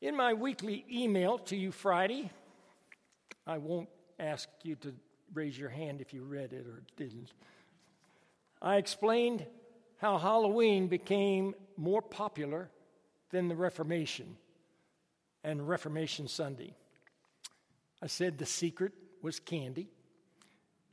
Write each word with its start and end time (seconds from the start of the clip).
In 0.00 0.14
my 0.14 0.32
weekly 0.32 0.84
email 0.88 1.38
to 1.38 1.56
you 1.56 1.72
Friday, 1.72 2.30
I 3.44 3.58
won't 3.58 3.88
ask 4.20 4.48
you 4.62 4.76
to 4.76 4.94
raise 5.34 5.58
your 5.58 5.70
hand 5.70 6.00
if 6.00 6.14
you 6.14 6.22
read 6.22 6.52
it 6.52 6.68
or 6.68 6.84
didn't. 6.96 7.32
I 8.62 8.76
explained 8.76 9.44
how 9.96 10.18
Halloween 10.18 10.86
became 10.86 11.56
more 11.76 12.00
popular 12.00 12.70
than 13.30 13.48
the 13.48 13.56
Reformation 13.56 14.36
and 15.42 15.68
Reformation 15.68 16.28
Sunday. 16.28 16.76
I 18.00 18.06
said 18.06 18.38
the 18.38 18.46
secret 18.46 18.92
was 19.20 19.40
candy 19.40 19.88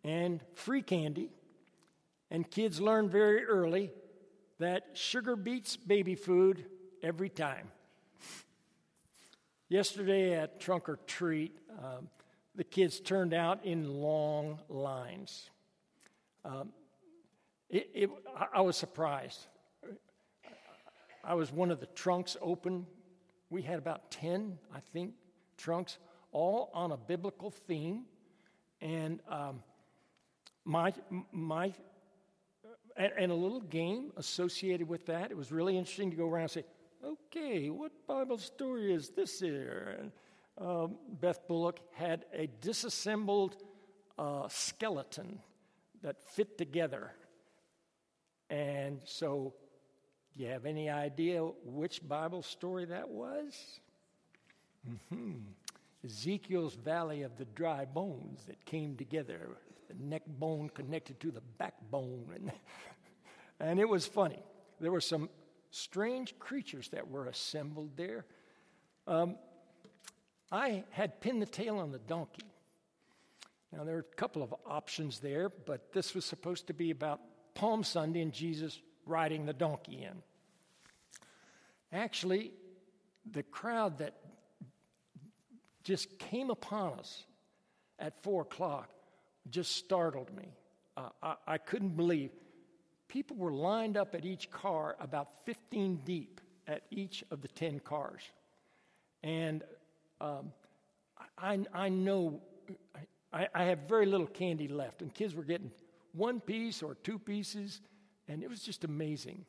and 0.04 0.42
free 0.56 0.82
candy, 0.82 1.30
and 2.32 2.50
kids 2.50 2.82
learned 2.82 3.12
very 3.12 3.46
early 3.46 3.92
that 4.58 4.90
sugar 4.94 5.36
beats 5.36 5.78
baby 5.78 6.16
food 6.16 6.66
every 7.04 7.30
time. 7.30 7.70
Yesterday 9.68 10.36
at 10.36 10.60
Trunk 10.60 10.88
or 10.88 11.00
Treat, 11.08 11.58
um, 11.80 12.08
the 12.54 12.64
kids 12.64 13.00
turned 13.00 13.34
out 13.34 13.66
in 13.66 13.90
long 13.90 14.60
lines. 14.70 15.50
Um, 16.44 16.70
it, 17.68 17.90
it, 17.96 18.10
I 18.54 18.62
was 18.62 18.78
surprised. 18.78 19.48
I 21.24 21.34
was 21.34 21.52
one 21.52 21.72
of 21.72 21.80
the 21.80 21.88
trunks 21.88 22.38
open. 22.44 22.86
We 23.50 23.64
had 23.64 23.80
about 23.80 24.12
10, 24.12 24.60
I 24.72 24.82
think, 24.94 25.16
trunks, 25.58 25.98
all 26.32 26.70
on 26.76 26.92
a 26.92 26.98
biblical 26.98 27.50
theme. 27.50 28.04
And 28.82 29.20
um, 29.28 29.64
my, 30.64 30.94
my 31.32 31.74
and, 32.96 33.12
and, 33.18 33.32
a 33.32 33.36
little 33.36 33.62
game 33.62 34.12
associated 34.16 34.88
with 34.88 35.08
that. 35.08 35.32
It 35.32 35.38
was 35.38 35.52
really 35.52 35.76
interesting 35.76 36.12
to 36.12 36.18
go 36.18 36.30
around 36.30 36.44
and 36.44 36.52
say, 36.52 36.66
okay, 37.36 37.70
what 37.70 37.92
Bible 38.08 38.38
story 38.38 38.94
is 38.94 39.10
this 39.10 39.40
here? 39.40 39.98
And, 40.00 40.12
um, 40.58 40.96
Beth 41.20 41.48
Bullock 41.48 41.80
had 41.94 42.26
a 42.34 42.48
disassembled 42.62 43.58
uh, 44.18 44.48
skeleton 44.48 45.40
that 46.02 46.22
fit 46.22 46.58
together. 46.58 47.12
And 48.50 49.02
so, 49.04 49.54
do 50.38 50.44
you 50.44 50.50
have 50.50 50.66
any 50.66 50.90
idea 50.90 51.42
which 51.42 52.08
Bible 52.08 52.42
story 52.42 52.86
that 52.86 53.10
was? 53.10 53.80
Mm-hmm. 54.90 55.34
Ezekiel's 56.06 56.76
Valley 56.76 57.24
of 57.24 57.38
the 57.38 57.46
Dry 57.46 57.86
Bones 57.86 58.46
that 58.48 58.64
came 58.66 58.96
together, 58.96 59.58
the 59.88 59.96
neck 60.06 60.22
bone 60.28 60.70
connected 60.70 61.20
to 61.20 61.32
the 61.32 61.42
backbone. 61.58 62.28
And, 62.36 62.52
and 63.60 63.80
it 63.80 63.90
was 63.90 64.06
funny. 64.06 64.44
There 64.80 64.92
were 64.92 65.02
some 65.02 65.30
strange 65.76 66.40
creatures 66.40 66.88
that 66.90 67.10
were 67.10 67.28
assembled 67.28 67.98
there. 67.98 68.26
Um, 69.08 69.36
I 70.50 70.86
had 70.92 71.20
pinned 71.20 71.42
the 71.42 71.48
tail 71.48 71.80
on 71.80 71.92
the 71.92 72.00
donkey. 72.00 72.46
Now, 73.74 73.84
there 73.84 73.98
are 73.98 74.06
a 74.12 74.16
couple 74.16 74.42
of 74.42 74.56
options 74.66 75.20
there, 75.20 75.50
but 75.50 75.92
this 75.92 76.16
was 76.16 76.24
supposed 76.24 76.68
to 76.68 76.74
be 76.74 76.92
about 76.92 77.20
Palm 77.56 77.84
Sunday 77.84 78.22
and 78.22 78.32
Jesus 78.32 78.80
riding 79.06 79.46
the 79.46 79.54
donkey 79.54 80.04
in. 80.04 80.22
Actually, 81.92 82.52
the 83.30 83.44
crowd 83.44 83.98
that 83.98 84.14
just 85.84 86.18
came 86.20 86.52
upon 86.52 86.94
us 87.00 87.26
at 88.00 88.24
four 88.24 88.44
o'clock 88.44 88.90
just 89.50 89.74
startled 89.74 90.34
me. 90.34 90.54
Uh, 90.96 91.10
I, 91.22 91.36
I 91.46 91.58
couldn't 91.58 91.98
believe 91.98 92.32
people 93.08 93.38
were 93.38 93.52
lined 93.52 93.98
up 93.98 94.16
at 94.16 94.26
each 94.26 94.50
car 94.52 94.96
about 95.00 95.46
15 95.46 96.02
deep 96.06 96.42
at 96.68 96.84
each 96.92 97.24
of 97.32 97.42
the 97.42 97.48
10 97.48 97.80
cars. 97.80 98.22
And 99.24 99.64
um, 100.22 100.52
I, 101.38 101.60
I 101.74 101.90
know 101.90 102.42
I, 103.34 103.48
I 103.54 103.64
have 103.66 103.80
very 103.88 104.06
little 104.06 104.28
candy 104.28 104.68
left, 104.68 105.02
and 105.02 105.14
kids 105.14 105.36
were 105.36 105.44
getting 105.44 105.72
one 106.14 106.40
piece 106.40 106.82
or 106.82 106.96
two 106.96 107.20
pieces, 107.20 107.82
and 108.28 108.42
it 108.42 108.50
was 108.50 108.62
just 108.62 108.84
amazing. 108.86 109.46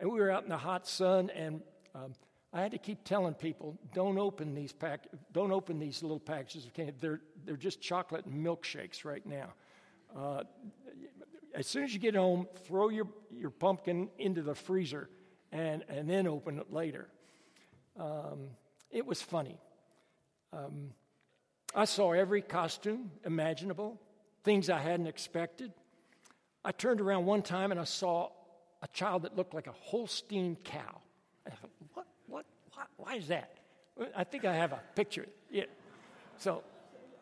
And 0.00 0.10
we 0.10 0.18
were 0.18 0.30
out 0.30 0.42
in 0.42 0.48
the 0.48 0.58
hot 0.58 0.88
sun, 0.88 1.30
and 1.30 1.62
um, 1.94 2.14
I 2.52 2.60
had 2.60 2.72
to 2.72 2.78
keep 2.78 3.04
telling 3.04 3.34
people, 3.34 3.78
don't 3.94 4.18
open 4.18 4.54
these 4.54 4.72
pack, 4.72 5.06
don't 5.32 5.52
open 5.52 5.78
these 5.78 6.02
little 6.02 6.18
packages 6.18 6.64
of 6.66 6.74
candy. 6.74 6.94
They're 7.00 7.20
they're 7.44 7.56
just 7.56 7.80
chocolate 7.80 8.28
milkshakes 8.28 9.04
right 9.04 9.24
now. 9.24 9.52
Uh, 10.16 10.42
as 11.54 11.66
soon 11.66 11.84
as 11.84 11.92
you 11.92 11.98
get 11.98 12.14
home, 12.14 12.46
throw 12.66 12.88
your, 12.88 13.08
your 13.36 13.50
pumpkin 13.50 14.08
into 14.18 14.42
the 14.42 14.54
freezer 14.54 15.08
and, 15.52 15.84
and 15.88 16.08
then 16.08 16.26
open 16.26 16.58
it 16.58 16.72
later. 16.72 17.08
Um, 17.98 18.50
it 18.90 19.06
was 19.06 19.20
funny. 19.20 19.58
Um, 20.52 20.90
I 21.74 21.84
saw 21.84 22.12
every 22.12 22.42
costume 22.42 23.10
imaginable, 23.24 24.00
things 24.42 24.70
I 24.70 24.78
hadn't 24.78 25.06
expected. 25.06 25.72
I 26.64 26.72
turned 26.72 27.00
around 27.00 27.26
one 27.26 27.42
time 27.42 27.70
and 27.70 27.80
I 27.80 27.84
saw 27.84 28.30
a 28.82 28.88
child 28.88 29.22
that 29.22 29.36
looked 29.36 29.54
like 29.54 29.66
a 29.66 29.72
Holstein 29.72 30.56
cow. 30.64 31.00
I 31.46 31.50
thought, 31.50 31.70
what, 31.94 32.06
what, 32.26 32.46
why, 32.74 32.84
why 32.96 33.14
is 33.16 33.28
that? 33.28 33.58
I 34.16 34.24
think 34.24 34.44
I 34.44 34.54
have 34.54 34.72
a 34.72 34.80
picture. 34.94 35.26
Yeah. 35.50 35.64
So 36.38 36.62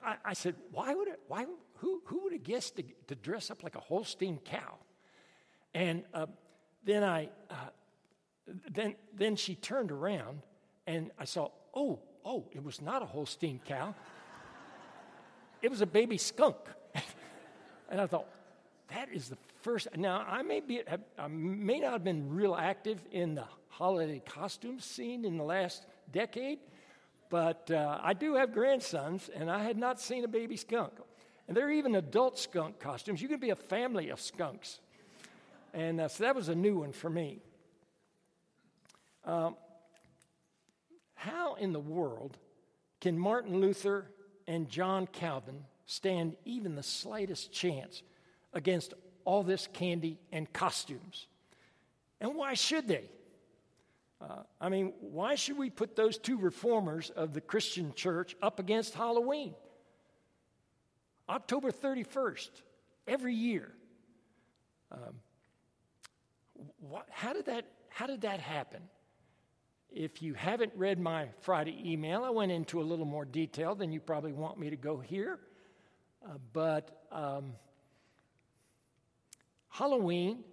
I, 0.04 0.16
I 0.24 0.32
said, 0.32 0.54
why 0.70 0.94
would 0.94 1.08
it, 1.08 1.20
why, 1.28 1.44
who, 1.78 2.02
who 2.06 2.24
would 2.24 2.32
have 2.32 2.42
guessed 2.42 2.76
to, 2.76 2.84
to 3.06 3.14
dress 3.14 3.50
up 3.50 3.62
like 3.62 3.76
a 3.76 3.80
Holstein 3.80 4.38
cow? 4.44 4.74
And 5.74 6.04
uh, 6.12 6.26
then 6.84 7.04
I, 7.04 7.28
uh, 7.50 7.54
then, 8.70 8.96
then 9.14 9.36
she 9.36 9.54
turned 9.54 9.92
around 9.92 10.42
and 10.86 11.10
I 11.18 11.24
saw, 11.24 11.50
oh, 11.74 12.00
oh, 12.24 12.46
it 12.52 12.62
was 12.62 12.80
not 12.80 13.02
a 13.02 13.06
Holstein 13.06 13.60
cow. 13.64 13.94
it 15.62 15.70
was 15.70 15.80
a 15.80 15.86
baby 15.86 16.18
skunk. 16.18 16.56
and 17.90 18.00
I 18.00 18.06
thought, 18.06 18.26
that 18.88 19.08
is 19.12 19.28
the 19.28 19.36
first. 19.60 19.88
Now, 19.96 20.24
I 20.26 20.42
may, 20.42 20.60
be, 20.60 20.82
I 21.18 21.26
may 21.28 21.80
not 21.80 21.92
have 21.92 22.04
been 22.04 22.34
real 22.34 22.54
active 22.54 23.00
in 23.12 23.34
the 23.34 23.44
holiday 23.68 24.22
costume 24.26 24.80
scene 24.80 25.24
in 25.24 25.36
the 25.36 25.44
last 25.44 25.84
decade, 26.10 26.58
but 27.28 27.70
uh, 27.70 27.98
I 28.02 28.14
do 28.14 28.34
have 28.34 28.52
grandsons, 28.52 29.28
and 29.34 29.50
I 29.50 29.62
had 29.62 29.76
not 29.76 30.00
seen 30.00 30.24
a 30.24 30.28
baby 30.28 30.56
skunk. 30.56 30.92
And 31.48 31.56
there 31.56 31.66
are 31.66 31.70
even 31.70 31.94
adult 31.94 32.38
skunk 32.38 32.78
costumes. 32.78 33.22
You 33.22 33.28
can 33.28 33.40
be 33.40 33.50
a 33.50 33.56
family 33.56 34.10
of 34.10 34.20
skunks. 34.20 34.80
And 35.72 36.00
uh, 36.00 36.08
so 36.08 36.24
that 36.24 36.36
was 36.36 36.50
a 36.50 36.54
new 36.54 36.80
one 36.80 36.92
for 36.92 37.08
me. 37.08 37.40
Um, 39.24 39.56
how 41.14 41.54
in 41.54 41.72
the 41.72 41.80
world 41.80 42.36
can 43.00 43.18
Martin 43.18 43.60
Luther 43.60 44.10
and 44.46 44.68
John 44.68 45.06
Calvin 45.06 45.64
stand 45.86 46.36
even 46.44 46.74
the 46.74 46.82
slightest 46.82 47.50
chance 47.50 48.02
against 48.52 48.92
all 49.24 49.42
this 49.42 49.68
candy 49.72 50.18
and 50.30 50.52
costumes? 50.52 51.26
And 52.20 52.34
why 52.34 52.54
should 52.54 52.88
they? 52.88 53.10
Uh, 54.20 54.42
I 54.60 54.68
mean, 54.68 54.92
why 55.00 55.34
should 55.34 55.56
we 55.56 55.70
put 55.70 55.96
those 55.96 56.18
two 56.18 56.36
reformers 56.36 57.10
of 57.10 57.32
the 57.32 57.40
Christian 57.40 57.94
church 57.94 58.36
up 58.42 58.58
against 58.58 58.94
Halloween? 58.94 59.54
October 61.28 61.70
31st, 61.70 62.50
every 63.06 63.34
year. 63.34 63.72
Um, 64.90 65.20
what, 66.80 67.06
how, 67.10 67.32
did 67.32 67.46
that, 67.46 67.66
how 67.88 68.06
did 68.06 68.22
that 68.22 68.40
happen? 68.40 68.82
If 69.90 70.22
you 70.22 70.34
haven't 70.34 70.72
read 70.76 70.98
my 70.98 71.28
Friday 71.40 71.80
email, 71.84 72.24
I 72.24 72.30
went 72.30 72.52
into 72.52 72.80
a 72.80 72.84
little 72.84 73.06
more 73.06 73.24
detail 73.24 73.74
than 73.74 73.92
you 73.92 74.00
probably 74.00 74.32
want 74.32 74.58
me 74.58 74.70
to 74.70 74.76
go 74.76 74.98
here. 74.98 75.38
Uh, 76.24 76.34
but 76.52 77.04
um, 77.10 77.54
Halloween 79.68 80.44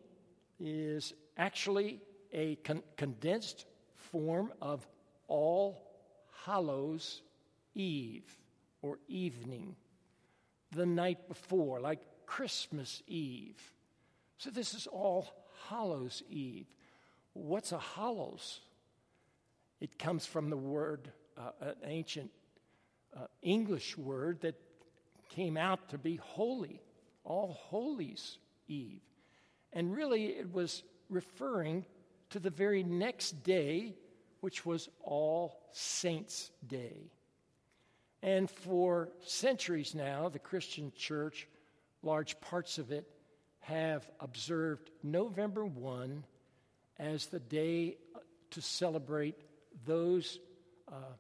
is 0.60 1.14
actually 1.38 2.00
a 2.32 2.56
con- 2.58 2.84
condensed 2.98 3.66
form 3.96 4.54
of 4.62 4.88
All 5.28 5.82
Hallows 6.46 7.22
Eve 7.74 8.38
or 8.82 9.00
evening, 9.08 9.76
the 10.76 10.86
night 10.86 11.28
before, 11.28 11.80
like 11.80 12.00
Christmas 12.26 13.02
Eve. 13.08 13.60
So 14.38 14.50
this 14.50 14.74
is 14.74 14.88
All 14.88 15.28
Hallows 15.70 16.22
Eve. 16.30 16.68
What's 17.34 17.72
a 17.72 17.80
hallows? 17.80 18.62
It 19.80 19.98
comes 19.98 20.26
from 20.26 20.50
the 20.50 20.58
word, 20.58 21.12
uh, 21.38 21.52
an 21.62 21.76
ancient 21.84 22.32
uh, 23.16 23.28
English 23.42 23.98
word 23.98 24.42
that 24.42 24.56
came 25.30 25.58
out 25.58 25.90
to 25.90 25.98
be 25.98 26.18
holy, 26.18 26.82
All 27.24 27.54
Holies 27.54 28.38
Eve. 28.68 29.02
And 29.74 29.94
really, 29.94 30.26
it 30.28 30.54
was 30.54 30.84
referring 31.10 31.86
to 32.30 32.40
the 32.40 32.50
very 32.50 32.84
next 32.84 33.44
day, 33.44 33.96
which 34.42 34.66
was 34.66 34.90
All 35.04 35.60
Saints' 35.72 36.52
Day. 36.68 37.12
And 38.26 38.50
for 38.50 39.10
centuries 39.24 39.94
now, 39.94 40.30
the 40.30 40.40
Christian 40.40 40.92
church, 40.98 41.48
large 42.02 42.42
parts 42.42 42.80
of 42.80 42.92
it, 42.92 43.08
have 43.60 44.10
observed 44.20 44.90
November 45.04 45.64
1 45.64 46.24
as 46.98 47.28
the 47.28 47.40
day 47.40 47.98
to 48.50 48.62
celebrate 48.64 49.36
those 49.86 50.40
uh, 50.92 51.14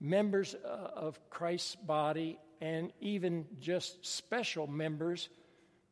members 0.00 0.56
uh, 0.64 0.68
of 0.96 1.20
Christ's 1.30 1.76
body, 1.76 2.40
and 2.60 2.92
even 3.00 3.46
just 3.60 4.04
special 4.04 4.66
members 4.66 5.28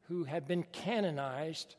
who 0.09 0.25
have 0.25 0.49
been 0.49 0.65
canonized 0.73 1.77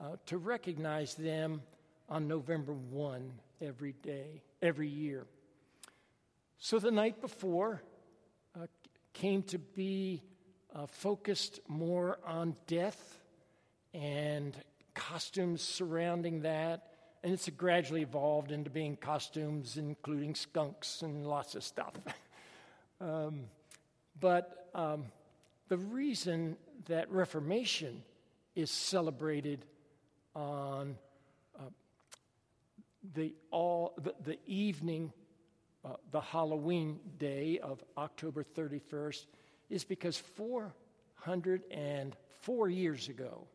uh, 0.00 0.10
to 0.26 0.38
recognize 0.38 1.16
them 1.16 1.62
on 2.08 2.28
November 2.28 2.74
1 2.74 3.32
every 3.60 3.96
day, 4.04 4.40
every 4.62 4.88
year. 4.88 5.26
So 6.58 6.78
the 6.78 6.92
night 6.92 7.20
before 7.20 7.82
uh, 7.82 7.93
came 9.14 9.42
to 9.44 9.58
be 9.58 10.22
uh, 10.74 10.86
focused 10.86 11.60
more 11.68 12.18
on 12.26 12.54
death 12.66 13.18
and 13.94 14.54
costumes 14.92 15.62
surrounding 15.62 16.42
that. 16.42 16.90
And 17.22 17.32
it's 17.32 17.48
gradually 17.48 18.02
evolved 18.02 18.50
into 18.50 18.68
being 18.68 18.96
costumes, 18.96 19.78
including 19.78 20.34
skunks 20.34 21.00
and 21.00 21.26
lots 21.26 21.54
of 21.54 21.64
stuff. 21.64 21.94
um, 23.00 23.44
but 24.20 24.68
um, 24.74 25.06
the 25.68 25.78
reason 25.78 26.56
that 26.86 27.10
Reformation 27.10 28.02
is 28.54 28.70
celebrated 28.70 29.64
on 30.34 30.96
uh, 31.58 31.62
the, 33.14 33.34
all, 33.50 33.94
the, 34.02 34.14
the 34.22 34.38
evening, 34.46 35.12
uh, 35.84 35.90
the 36.10 36.20
Halloween 36.20 36.98
day 37.18 37.60
of 37.62 37.84
October 37.96 38.44
31st, 38.44 39.26
is 39.70 39.84
because 39.84 40.16
404 40.16 42.68
years 42.68 43.08
ago 43.08 43.46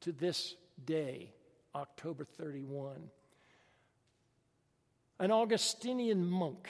to 0.00 0.12
this 0.12 0.56
day, 0.84 1.32
October 1.74 2.24
31, 2.24 3.10
an 5.18 5.30
Augustinian 5.30 6.26
monk 6.26 6.68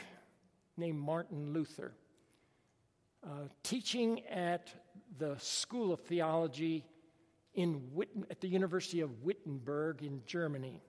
named 0.76 0.98
Martin 0.98 1.52
Luther, 1.52 1.92
uh, 3.24 3.48
teaching 3.62 4.24
at 4.26 4.72
the 5.18 5.36
School 5.38 5.92
of 5.92 6.00
Theology 6.00 6.84
in 7.54 7.80
Witten, 7.96 8.24
at 8.30 8.40
the 8.40 8.48
University 8.48 9.00
of 9.00 9.22
Wittenberg 9.22 10.02
in 10.02 10.22
Germany. 10.26 10.82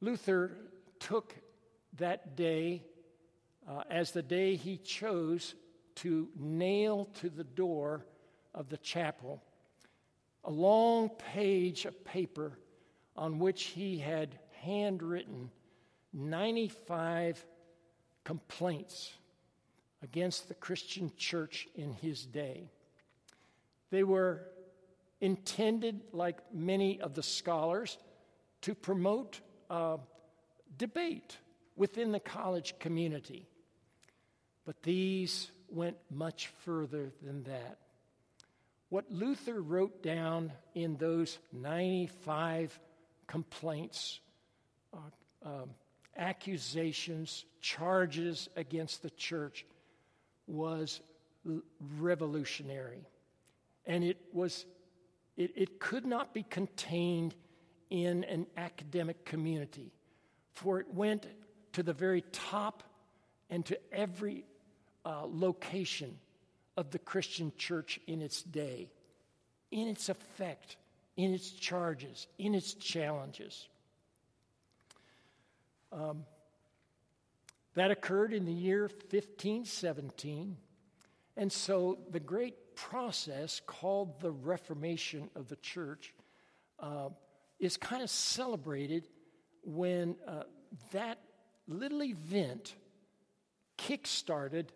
Luther 0.00 0.56
took 0.98 1.34
that 1.98 2.36
day 2.36 2.82
uh, 3.68 3.82
as 3.90 4.12
the 4.12 4.22
day 4.22 4.56
he 4.56 4.76
chose 4.78 5.54
to 5.96 6.28
nail 6.36 7.08
to 7.14 7.28
the 7.28 7.44
door 7.44 8.06
of 8.54 8.68
the 8.68 8.78
chapel 8.78 9.42
a 10.44 10.50
long 10.50 11.10
page 11.10 11.84
of 11.84 12.04
paper 12.04 12.58
on 13.16 13.38
which 13.38 13.64
he 13.64 13.98
had 13.98 14.38
handwritten 14.62 15.50
95 16.12 17.44
complaints 18.24 19.12
against 20.02 20.48
the 20.48 20.54
Christian 20.54 21.12
church 21.16 21.68
in 21.74 21.92
his 21.92 22.24
day. 22.24 22.70
They 23.90 24.02
were 24.02 24.46
intended, 25.20 26.00
like 26.12 26.38
many 26.54 27.00
of 27.00 27.14
the 27.14 27.22
scholars, 27.22 27.98
to 28.62 28.74
promote 28.74 29.40
uh, 29.68 29.98
debate 30.78 31.36
within 31.80 32.12
the 32.12 32.20
college 32.20 32.78
community. 32.78 33.48
But 34.66 34.82
these 34.82 35.50
went 35.70 35.96
much 36.10 36.48
further 36.66 37.10
than 37.22 37.44
that. 37.44 37.78
What 38.90 39.10
Luther 39.10 39.62
wrote 39.62 40.02
down 40.02 40.52
in 40.74 40.98
those 40.98 41.38
95 41.54 42.78
complaints, 43.26 44.20
uh, 44.92 44.98
um, 45.42 45.70
accusations, 46.18 47.46
charges 47.62 48.50
against 48.56 49.02
the 49.02 49.10
church 49.10 49.64
was 50.46 51.00
revolutionary. 51.96 53.08
And 53.86 54.04
it 54.04 54.18
was 54.34 54.66
it, 55.38 55.52
it 55.56 55.80
could 55.80 56.04
not 56.04 56.34
be 56.34 56.42
contained 56.42 57.34
in 57.88 58.24
an 58.24 58.48
academic 58.58 59.24
community, 59.24 59.94
for 60.52 60.78
it 60.78 60.92
went 60.92 61.24
to 61.72 61.82
the 61.82 61.92
very 61.92 62.22
top 62.32 62.82
and 63.48 63.64
to 63.66 63.78
every 63.92 64.44
uh, 65.04 65.22
location 65.26 66.18
of 66.76 66.90
the 66.90 66.98
Christian 66.98 67.52
church 67.56 68.00
in 68.06 68.22
its 68.22 68.42
day, 68.42 68.90
in 69.70 69.88
its 69.88 70.08
effect, 70.08 70.76
in 71.16 71.34
its 71.34 71.50
charges, 71.50 72.26
in 72.38 72.54
its 72.54 72.74
challenges. 72.74 73.68
Um, 75.92 76.24
that 77.74 77.90
occurred 77.90 78.32
in 78.32 78.44
the 78.44 78.52
year 78.52 78.82
1517. 78.82 80.56
And 81.36 81.52
so 81.52 81.98
the 82.10 82.20
great 82.20 82.74
process 82.74 83.60
called 83.66 84.20
the 84.20 84.30
Reformation 84.30 85.30
of 85.34 85.48
the 85.48 85.56
church 85.56 86.14
uh, 86.78 87.10
is 87.58 87.76
kind 87.76 88.02
of 88.02 88.10
celebrated 88.10 89.08
when 89.62 90.16
uh, 90.26 90.42
that 90.92 91.18
little 91.74 92.02
event 92.02 92.74
kick-started 93.76 94.72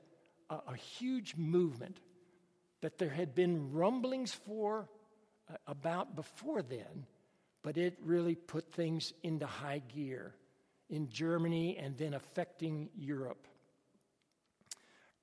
a, 0.50 0.55
a 0.69 0.76
huge 0.76 1.37
movement 1.37 1.99
that 2.81 2.99
there 2.99 3.11
had 3.11 3.35
been 3.35 3.73
rumblings 3.73 4.32
for 4.32 4.88
uh, 5.50 5.56
about 5.67 6.17
before 6.17 6.62
then, 6.62 7.06
but 7.62 7.76
it 7.76 7.96
really 8.02 8.35
put 8.35 8.73
things 8.73 9.12
into 9.23 9.46
high 9.46 9.82
gear 9.94 10.35
in 10.91 11.08
Germany 11.08 11.76
and 11.79 11.96
then 11.96 12.14
affecting 12.14 12.88
Europe. 12.96 13.46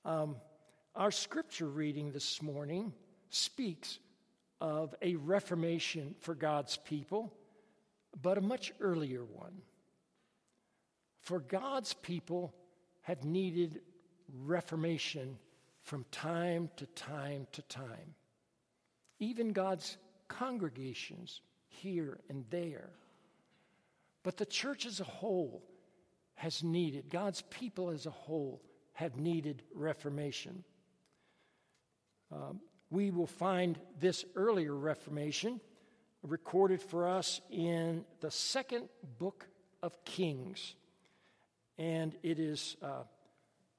Um, 0.03 0.35
our 0.95 1.12
scripture 1.12 1.68
reading 1.68 2.12
this 2.12 2.41
morning 2.41 2.94
speaks 3.29 4.00
of 4.59 4.94
a 5.01 5.15
reformation 5.15 6.15
for 6.19 6.35
God's 6.35 6.77
people, 6.77 7.31
but 8.21 8.38
a 8.38 8.41
much 8.41 8.73
earlier 8.79 9.23
one. 9.23 9.62
For 11.21 11.39
God's 11.39 11.94
people 11.94 12.53
have 13.03 13.23
needed 13.23 13.81
reformation 14.44 15.38
from 15.83 16.06
time 16.12 16.69
to 16.77 16.85
time 16.88 17.47
to 17.53 17.62
time. 17.63 18.15
Even 19.19 19.53
God's 19.53 19.97
congregations 20.27 21.42
here 21.68 22.19
and 22.30 22.45
there. 22.49 22.90
But 24.23 24.37
the 24.37 24.45
church 24.45 24.85
as 24.85 24.99
a 24.99 25.06
whole 25.06 25.63
has 26.35 26.63
needed, 26.63 27.09
God's 27.09 27.42
people 27.44 27.90
as 27.90 28.06
a 28.06 28.11
whole 28.11 28.61
have 28.94 29.18
needed 29.18 29.63
reformation. 29.73 30.63
Um, 32.31 32.61
we 32.90 33.11
will 33.11 33.28
find 33.28 33.80
this 33.99 34.25
earlier 34.35 34.75
reformation 34.75 35.61
recorded 36.23 36.81
for 36.81 37.07
us 37.07 37.42
in 37.51 38.06
the 38.21 38.31
second 38.31 38.90
book 39.18 39.47
of 39.81 40.04
Kings. 40.06 40.75
And 41.81 42.16
it 42.21 42.38
is 42.38 42.78
uh, 42.83 43.06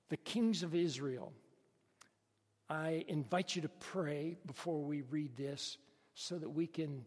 the 0.08 0.16
kings 0.16 0.64
of 0.64 0.74
Israel. 0.74 1.32
I 2.68 3.04
invite 3.06 3.54
you 3.54 3.62
to 3.62 3.68
pray 3.68 4.38
before 4.44 4.82
we 4.82 5.02
read 5.02 5.36
this 5.36 5.78
so 6.14 6.36
that 6.36 6.48
we 6.48 6.66
can 6.66 7.04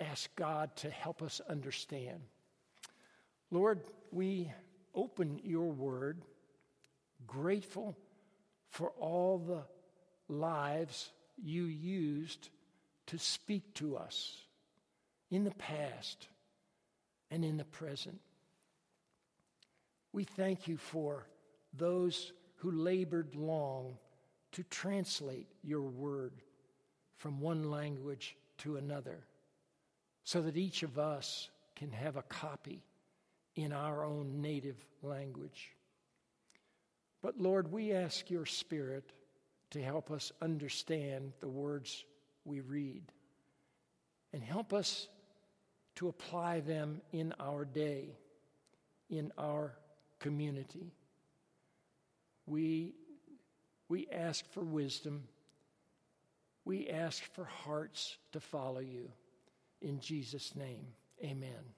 ask 0.00 0.34
God 0.34 0.74
to 0.76 0.88
help 0.88 1.20
us 1.20 1.42
understand. 1.46 2.22
Lord, 3.50 3.82
we 4.12 4.50
open 4.94 5.40
your 5.44 5.70
word, 5.70 6.22
grateful 7.26 7.94
for 8.70 8.92
all 8.98 9.36
the 9.36 9.64
lives 10.34 11.10
you 11.36 11.64
used 11.64 12.48
to 13.08 13.18
speak 13.18 13.74
to 13.74 13.98
us 13.98 14.38
in 15.30 15.44
the 15.44 15.50
past 15.50 16.28
and 17.30 17.44
in 17.44 17.58
the 17.58 17.64
present. 17.64 18.20
We 20.14 20.22
thank 20.22 20.68
you 20.68 20.76
for 20.76 21.26
those 21.76 22.32
who 22.58 22.70
labored 22.70 23.34
long 23.34 23.98
to 24.52 24.62
translate 24.62 25.48
your 25.64 25.82
word 25.82 26.34
from 27.16 27.40
one 27.40 27.68
language 27.68 28.36
to 28.58 28.76
another 28.76 29.24
so 30.22 30.40
that 30.42 30.56
each 30.56 30.84
of 30.84 31.00
us 31.00 31.50
can 31.74 31.90
have 31.90 32.14
a 32.16 32.22
copy 32.22 32.84
in 33.56 33.72
our 33.72 34.04
own 34.04 34.40
native 34.40 34.76
language. 35.02 35.74
But 37.20 37.40
Lord, 37.40 37.72
we 37.72 37.92
ask 37.92 38.30
your 38.30 38.46
Spirit 38.46 39.12
to 39.70 39.82
help 39.82 40.12
us 40.12 40.30
understand 40.40 41.32
the 41.40 41.48
words 41.48 42.04
we 42.44 42.60
read 42.60 43.02
and 44.32 44.44
help 44.44 44.72
us 44.72 45.08
to 45.96 46.06
apply 46.06 46.60
them 46.60 47.00
in 47.10 47.34
our 47.40 47.64
day, 47.64 48.16
in 49.10 49.32
our 49.36 49.74
community. 50.24 50.90
We, 52.46 52.94
we 53.90 54.08
ask 54.10 54.50
for 54.52 54.62
wisdom. 54.62 55.24
We 56.64 56.88
ask 56.88 57.22
for 57.34 57.44
hearts 57.44 58.16
to 58.32 58.40
follow 58.40 58.80
you. 58.80 59.10
In 59.82 60.00
Jesus' 60.00 60.56
name, 60.56 60.86
amen. 61.22 61.74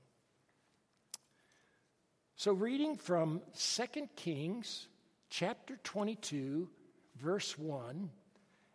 So, 2.36 2.52
reading 2.52 2.96
from 2.96 3.40
2 3.58 4.08
Kings 4.14 4.86
chapter 5.28 5.76
22, 5.82 6.68
verse 7.16 7.58
1, 7.58 8.08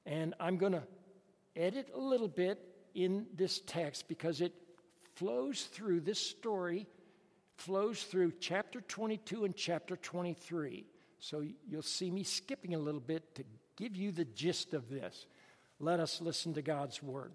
and 0.06 0.34
I'm 0.38 0.58
going 0.58 0.74
to 0.74 0.84
edit 1.56 1.88
a 1.96 2.00
little 2.00 2.28
bit 2.28 2.60
in 2.94 3.26
this 3.34 3.62
text 3.66 4.10
because 4.10 4.42
it 4.42 4.54
flows 5.16 5.62
through 5.64 6.02
this 6.02 6.20
story, 6.20 6.88
flows 7.62 8.04
through 8.04 8.34
chapter 8.40 8.82
22 8.82 9.46
and 9.46 9.56
chapter 9.56 9.96
23. 9.96 10.86
So, 11.20 11.44
you'll 11.68 11.84
see 11.84 12.10
me 12.10 12.24
skipping 12.24 12.74
a 12.74 12.80
little 12.80 13.00
bit 13.00 13.36
to 13.36 13.44
give 13.76 13.96
you 13.96 14.12
the 14.12 14.26
gist 14.26 14.74
of 14.74 14.90
this. 14.90 15.28
Let 15.80 16.00
us 16.00 16.22
listen 16.22 16.56
to 16.56 16.62
God's 16.62 17.02
word. 17.02 17.32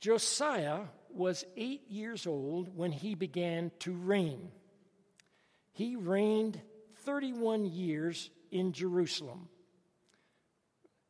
Josiah 0.00 0.80
was 1.10 1.44
eight 1.56 1.88
years 1.88 2.26
old 2.26 2.76
when 2.76 2.90
he 2.90 3.14
began 3.14 3.70
to 3.80 3.92
reign. 3.92 4.50
He 5.72 5.96
reigned 5.96 6.60
31 7.04 7.66
years 7.66 8.30
in 8.50 8.72
Jerusalem. 8.72 9.48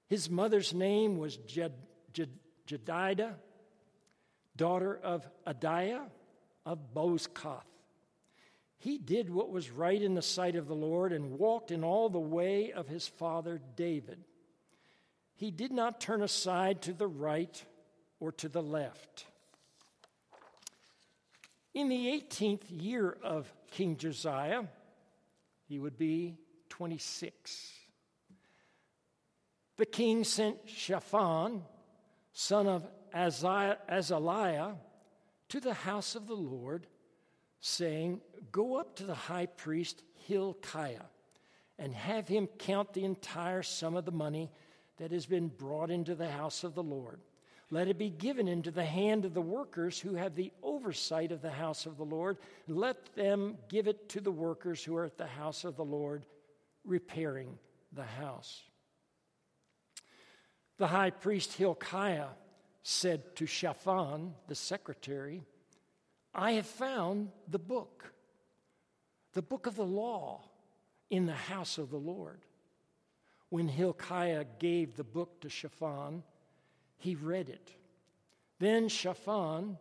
His 0.09 0.28
mother's 0.28 0.75
name 0.75 1.18
was 1.18 1.37
Jed, 1.38 1.73
Jed, 2.12 2.30
Jedidah, 2.66 3.35
daughter 4.56 5.00
of 5.02 5.26
Adaiah 5.47 6.06
of 6.64 6.94
Bozkath. 6.94 7.62
He 8.78 8.99
did 8.99 9.30
what 9.30 9.50
was 9.50 9.71
right 9.71 10.00
in 10.00 10.14
the 10.14 10.23
sight 10.23 10.56
of 10.56 10.66
the 10.68 10.75
Lord 10.75 11.12
and 11.12 11.38
walked 11.38 11.71
in 11.71 11.85
all 11.85 12.11
the 12.11 12.18
way 12.18 12.73
of 12.73 12.87
his 12.87 13.09
father 13.09 13.61
David. 13.76 14.18
He 15.37 15.50
did 15.50 15.73
not 15.73 16.00
turn 16.00 16.23
aside 16.23 16.83
to 16.83 16.92
the 16.92 17.06
right 17.06 17.64
or 18.21 18.33
to 18.33 18.49
the 18.49 18.62
left. 18.62 19.26
In 21.73 21.88
the 21.88 22.06
18th 22.06 22.64
year 22.68 23.16
of 23.23 23.52
King 23.71 23.97
Josiah, 23.97 24.64
he 25.66 25.78
would 25.78 25.99
be 25.99 26.37
26. 26.68 27.73
The 29.76 29.87
king 29.87 30.25
sent 30.25 30.56
Shaphan, 30.66 31.62
son 32.33 32.66
of 32.68 32.87
Azaliah, 33.12 34.76
to 35.54 35.61
the 35.61 35.75
house 35.75 36.14
of 36.14 36.26
the 36.26 36.34
Lord, 36.34 36.87
saying, 37.61 38.20
Go 38.52 38.76
up 38.76 38.96
to 38.96 39.04
the 39.04 39.14
high 39.14 39.46
priest 39.46 40.02
Hilkiah 40.26 41.06
and 41.78 41.94
have 41.94 42.28
him 42.28 42.46
count 42.58 42.92
the 42.92 43.04
entire 43.04 43.62
sum 43.62 43.96
of 43.96 44.04
the 44.04 44.12
money 44.12 44.50
that 44.99 45.12
has 45.12 45.26
been 45.26 45.49
brought 45.49 45.90
into 45.90 46.14
the 46.14 46.30
house 46.30 46.64
of 46.64 46.75
the 46.75 46.82
Lord 46.82 47.20
let 47.70 47.88
it 47.88 47.99
be 47.99 48.11
given 48.11 48.46
into 48.46 48.70
the 48.70 48.84
hand 48.84 49.25
of 49.25 49.34
the 49.34 49.42
workers 49.42 49.99
who 49.99 50.14
have 50.14 50.37
the 50.37 50.52
oversight 50.62 51.32
of 51.32 51.42
the 51.42 51.50
house 51.50 51.87
of 51.87 51.96
the 51.96 52.04
Lord. 52.04 52.38
Let 52.68 53.14
them 53.16 53.56
give 53.68 53.88
it 53.88 54.08
to 54.11 54.20
the 54.20 54.30
workers 54.30 54.84
who 54.84 54.96
are 54.96 55.04
at 55.04 55.18
the 55.18 55.26
house 55.26 55.64
of 55.64 55.75
the 55.75 55.84
Lord, 55.84 56.25
repairing 56.84 57.58
the 57.92 58.04
house. 58.04 58.62
The 60.78 60.87
high 60.87 61.11
priest 61.11 61.54
Hilkiah 61.54 62.28
said 62.85 63.35
to 63.35 63.47
Shaphan, 63.47 64.35
the 64.47 64.55
secretary, 64.55 65.43
I 66.35 66.53
have 66.53 66.67
found 66.67 67.31
the 67.49 67.59
book, 67.59 68.12
the 69.33 69.43
book 69.43 69.67
of 69.67 69.75
the 69.75 69.87
law, 69.87 70.43
in 71.09 71.26
the 71.26 71.33
house 71.33 71.79
of 71.79 71.91
the 71.91 71.97
Lord. 71.97 72.41
When 73.49 73.69
Hilkiah 73.69 74.45
gave 74.59 74.97
the 74.97 75.05
book 75.05 75.41
to 75.41 75.49
Shaphan, 75.49 76.23
he 76.99 77.14
read 77.14 77.49
it. 77.49 77.75
Then 78.59 78.88
Shaphan, 78.88 79.79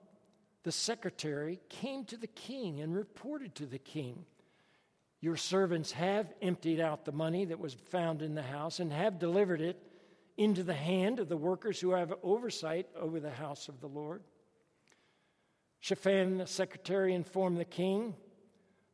the 0.64 0.72
secretary, 0.72 1.60
came 1.70 2.06
to 2.06 2.18
the 2.18 2.28
king 2.28 2.80
and 2.80 2.96
reported 2.96 3.54
to 3.56 3.66
the 3.66 3.80
king 3.80 4.26
Your 5.20 5.38
servants 5.38 5.92
have 5.94 6.34
emptied 6.42 6.80
out 6.80 7.06
the 7.06 7.12
money 7.12 7.46
that 7.46 7.60
was 7.60 7.74
found 7.74 8.22
in 8.22 8.36
the 8.36 8.44
house 8.44 8.80
and 8.80 8.92
have 8.92 9.20
delivered 9.20 9.62
it 9.62 9.82
into 10.38 10.64
the 10.64 10.74
hand 10.74 11.20
of 11.20 11.30
the 11.30 11.38
workers 11.38 11.80
who 11.80 11.92
have 11.92 12.14
oversight 12.24 12.88
over 13.00 13.20
the 13.20 13.32
house 13.32 13.68
of 13.68 13.80
the 13.80 13.88
Lord. 13.88 14.24
Shaphan, 15.80 16.38
the 16.38 16.48
secretary, 16.48 17.14
informed 17.14 17.60
the 17.60 17.66
king 17.66 18.16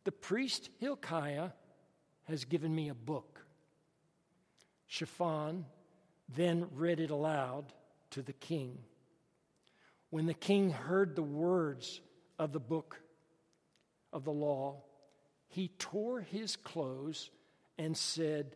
The 0.03 0.11
priest 0.11 0.69
Hilkiah 0.79 1.51
has 2.27 2.45
given 2.45 2.73
me 2.73 2.89
a 2.89 2.93
book. 2.93 3.45
Shaphan 4.87 5.65
then 6.27 6.67
read 6.73 6.99
it 6.99 7.11
aloud 7.11 7.73
to 8.11 8.21
the 8.21 8.33
king. 8.33 8.79
When 10.09 10.25
the 10.25 10.33
king 10.33 10.71
heard 10.71 11.15
the 11.15 11.21
words 11.21 12.01
of 12.39 12.51
the 12.53 12.59
book 12.59 12.99
of 14.11 14.23
the 14.23 14.31
law, 14.31 14.83
he 15.47 15.69
tore 15.79 16.21
his 16.21 16.55
clothes 16.55 17.29
and 17.77 17.95
said, 17.95 18.55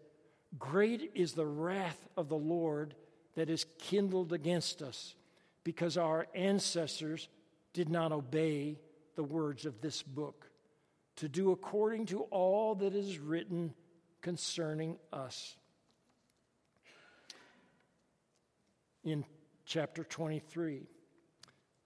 Great 0.60 1.12
is 1.16 1.34
the 1.34 1.46
wrath 1.46 2.08
of 2.16 2.30
the 2.30 2.38
Lord 2.38 2.96
that 3.36 3.50
is 3.50 3.66
kindled 3.80 4.34
against 4.34 4.82
us, 4.82 5.16
because 5.64 5.98
our 5.98 6.28
ancestors 6.36 7.28
did 7.74 7.90
not 7.90 8.12
obey 8.12 8.80
the 9.16 9.24
words 9.24 9.66
of 9.66 9.82
this 9.82 10.04
book, 10.04 10.50
to 11.16 11.28
do 11.28 11.52
according 11.52 12.06
to 12.08 12.22
all 12.24 12.76
that 12.76 12.94
is 12.94 13.18
written 13.20 13.74
concerning 14.22 14.98
us. 15.12 15.56
In 19.04 19.26
chapter 19.66 20.04
23. 20.04 20.88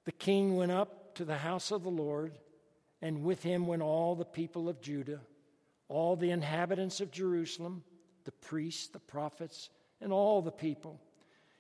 The 0.06 0.12
king 0.12 0.56
went 0.56 0.72
up 0.72 1.16
to 1.16 1.26
the 1.26 1.38
house 1.38 1.72
of 1.72 1.84
the 1.84 1.90
Lord, 1.90 2.38
and 3.02 3.24
with 3.24 3.44
him 3.44 3.68
went 3.68 3.82
all 3.82 4.16
the 4.16 4.26
people 4.26 4.70
of 4.70 4.82
Judah, 4.82 5.22
all 5.88 6.16
the 6.16 6.32
inhabitants 6.32 7.02
of 7.02 7.12
Jerusalem, 7.12 7.84
the 8.28 8.32
priests, 8.34 8.90
the 8.90 9.00
prophets, 9.00 9.70
and 10.02 10.12
all 10.12 10.42
the 10.42 10.52
people. 10.52 11.00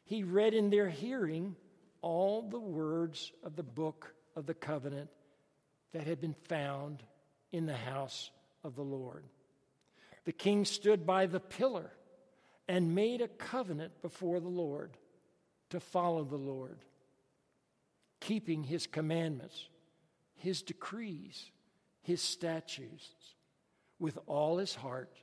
He 0.04 0.24
read 0.24 0.54
in 0.54 0.70
their 0.70 0.90
hearing 0.90 1.56
all 2.02 2.42
the 2.42 2.60
words 2.60 3.32
of 3.42 3.56
the 3.56 3.64
book 3.64 4.14
of 4.36 4.46
the 4.46 4.54
covenant 4.54 5.10
that 5.94 6.06
had 6.06 6.20
been 6.20 6.36
found 6.50 7.04
in 7.54 7.68
the 7.68 7.76
house 7.76 8.32
of 8.66 8.76
the 8.76 8.84
Lord. 8.84 9.24
The 10.26 10.34
king 10.34 10.66
stood 10.66 11.06
by 11.06 11.26
the 11.26 11.40
pillar 11.40 11.90
and 12.68 12.94
made 12.94 13.22
a 13.22 13.30
covenant 13.30 14.02
before 14.02 14.42
the 14.42 14.50
Lord 14.50 14.98
to 15.70 15.80
follow 15.80 16.26
the 16.26 16.36
Lord, 16.36 16.80
keeping 18.20 18.66
his 18.66 18.88
commandments, 18.88 19.70
his 20.36 20.62
decrees, 20.62 21.50
his 22.02 22.22
statutes 22.22 23.08
with 24.00 24.20
all 24.28 24.58
his 24.58 24.76
heart 24.76 25.16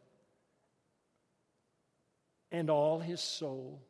and 2.54 2.70
all 2.70 3.00
his 3.00 3.20
soul, 3.20 3.82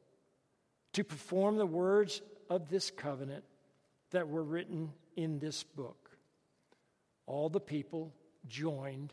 to 0.95 1.05
perform 1.05 1.59
the 1.59 1.67
words 1.67 2.23
of 2.49 2.71
this 2.71 2.91
covenant 2.91 3.45
that 4.11 4.27
were 4.27 4.43
written 4.43 4.91
in 5.17 5.39
this 5.39 5.63
book. 5.63 6.09
All 7.27 7.51
the 7.51 7.61
people 7.61 8.15
joined 8.47 9.13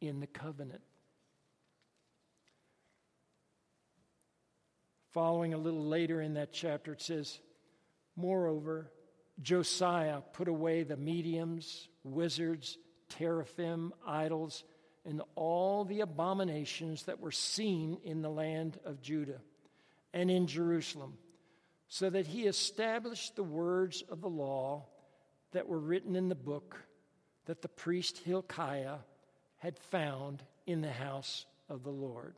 in 0.00 0.20
the 0.20 0.28
covenant. 0.28 0.82
Following 5.10 5.52
a 5.52 5.58
little 5.58 5.84
later 5.84 6.20
in 6.20 6.34
that 6.34 6.52
chapter, 6.52 6.92
it 6.92 7.02
says, 7.02 7.40
Moreover, 8.14 8.88
Josiah 9.40 10.20
put 10.32 10.46
away 10.46 10.84
the 10.84 10.96
mediums, 10.96 11.88
wizards, 12.04 12.78
teraphim, 13.08 13.92
idols, 14.06 14.62
and 15.04 15.22
all 15.34 15.84
the 15.84 16.00
abominations 16.00 17.04
that 17.04 17.20
were 17.20 17.32
seen 17.32 17.98
in 18.04 18.22
the 18.22 18.30
land 18.30 18.78
of 18.84 19.02
Judah 19.02 19.40
and 20.12 20.30
in 20.30 20.46
Jerusalem, 20.46 21.18
so 21.88 22.08
that 22.08 22.26
he 22.26 22.46
established 22.46 23.36
the 23.36 23.42
words 23.42 24.02
of 24.08 24.20
the 24.20 24.28
law 24.28 24.86
that 25.52 25.68
were 25.68 25.78
written 25.78 26.16
in 26.16 26.28
the 26.28 26.34
book 26.34 26.76
that 27.46 27.62
the 27.62 27.68
priest 27.68 28.18
Hilkiah 28.18 28.98
had 29.58 29.78
found 29.78 30.42
in 30.66 30.80
the 30.80 30.92
house 30.92 31.46
of 31.68 31.82
the 31.82 31.90
Lord. 31.90 32.34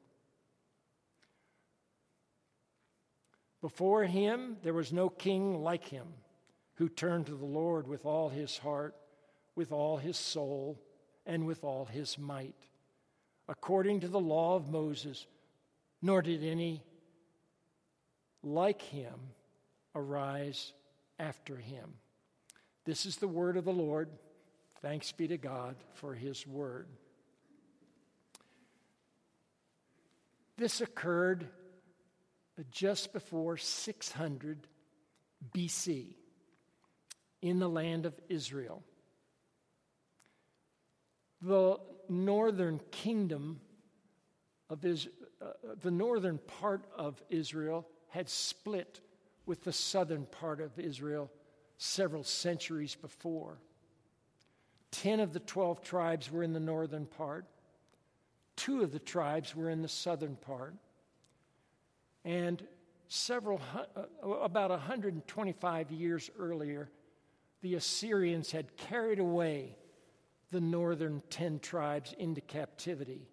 Before 3.60 4.04
him, 4.04 4.56
there 4.62 4.74
was 4.74 4.92
no 4.92 5.08
king 5.08 5.62
like 5.62 5.84
him 5.84 6.06
who 6.74 6.88
turned 6.88 7.26
to 7.26 7.34
the 7.34 7.44
Lord 7.46 7.86
with 7.86 8.04
all 8.04 8.28
his 8.28 8.58
heart, 8.58 8.94
with 9.54 9.72
all 9.72 9.96
his 9.96 10.18
soul, 10.18 10.78
and 11.26 11.46
with 11.46 11.64
all 11.64 11.86
his 11.86 12.18
might, 12.18 12.54
according 13.48 14.00
to 14.00 14.08
the 14.08 14.20
law 14.20 14.56
of 14.56 14.68
Moses, 14.68 15.26
nor 16.02 16.22
did 16.22 16.44
any 16.44 16.82
like 18.42 18.82
him 18.82 19.14
arise 19.94 20.72
after 21.18 21.56
him. 21.56 21.94
This 22.84 23.06
is 23.06 23.16
the 23.16 23.28
word 23.28 23.56
of 23.56 23.64
the 23.64 23.72
Lord. 23.72 24.10
Thanks 24.82 25.12
be 25.12 25.28
to 25.28 25.38
God 25.38 25.76
for 25.94 26.14
his 26.14 26.46
word. 26.46 26.88
This 30.56 30.80
occurred 30.80 31.48
just 32.70 33.12
before 33.12 33.56
600 33.56 34.66
BC 35.54 36.14
in 37.42 37.58
the 37.58 37.68
land 37.68 38.06
of 38.06 38.14
Israel. 38.28 38.82
The 41.44 41.78
northern 42.08 42.80
kingdom 42.90 43.60
of 44.70 44.84
Israel, 44.84 45.14
uh, 45.42 45.74
the 45.82 45.90
northern 45.90 46.38
part 46.38 46.84
of 46.96 47.22
Israel 47.28 47.86
had 48.08 48.28
split 48.28 49.00
with 49.46 49.62
the 49.62 49.72
southern 49.72 50.24
part 50.26 50.60
of 50.60 50.78
Israel 50.78 51.30
several 51.76 52.24
centuries 52.24 52.94
before. 52.94 53.58
Ten 54.90 55.20
of 55.20 55.32
the 55.32 55.40
twelve 55.40 55.82
tribes 55.82 56.30
were 56.30 56.42
in 56.42 56.52
the 56.52 56.60
northern 56.60 57.04
part, 57.04 57.46
two 58.56 58.82
of 58.82 58.92
the 58.92 58.98
tribes 58.98 59.54
were 59.54 59.68
in 59.68 59.82
the 59.82 59.88
southern 59.88 60.36
part. 60.36 60.74
And 62.24 62.66
several, 63.08 63.60
uh, 63.96 64.28
about 64.28 64.70
125 64.70 65.90
years 65.90 66.30
earlier, 66.38 66.88
the 67.60 67.74
Assyrians 67.74 68.50
had 68.50 68.76
carried 68.76 69.18
away 69.18 69.76
the 70.50 70.60
northern 70.60 71.22
10 71.30 71.60
tribes 71.60 72.14
into 72.18 72.40
captivity. 72.40 73.28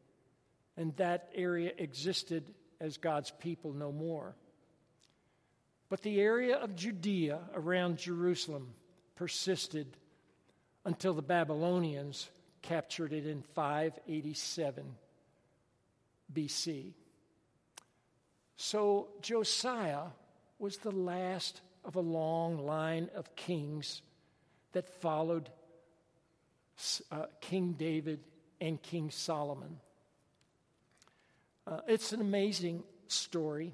And 0.77 0.95
that 0.97 1.29
area 1.35 1.71
existed 1.77 2.53
as 2.79 2.97
God's 2.97 3.31
people 3.39 3.73
no 3.73 3.91
more. 3.91 4.35
But 5.89 6.01
the 6.01 6.21
area 6.21 6.55
of 6.55 6.75
Judea 6.75 7.39
around 7.53 7.97
Jerusalem 7.97 8.73
persisted 9.15 9.97
until 10.85 11.13
the 11.13 11.21
Babylonians 11.21 12.29
captured 12.61 13.13
it 13.13 13.27
in 13.27 13.41
587 13.41 14.95
BC. 16.33 16.93
So 18.55 19.09
Josiah 19.21 20.07
was 20.59 20.77
the 20.77 20.91
last 20.91 21.61
of 21.83 21.95
a 21.95 22.01
long 22.01 22.65
line 22.65 23.09
of 23.15 23.35
kings 23.35 24.01
that 24.73 24.87
followed 25.01 25.49
uh, 27.11 27.25
King 27.39 27.73
David 27.73 28.19
and 28.59 28.81
King 28.81 29.11
Solomon. 29.11 29.77
Uh, 31.67 31.79
it's 31.87 32.13
an 32.13 32.21
amazing 32.21 32.83
story. 33.07 33.73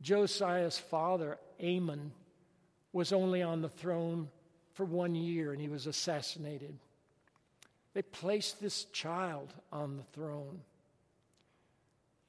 Josiah's 0.00 0.78
father, 0.78 1.38
Amon, 1.62 2.12
was 2.92 3.12
only 3.12 3.42
on 3.42 3.62
the 3.62 3.68
throne 3.68 4.28
for 4.72 4.84
one 4.84 5.14
year 5.14 5.52
and 5.52 5.60
he 5.60 5.68
was 5.68 5.86
assassinated. 5.86 6.76
They 7.92 8.02
placed 8.02 8.60
this 8.60 8.84
child 8.84 9.52
on 9.72 9.96
the 9.96 10.04
throne. 10.14 10.60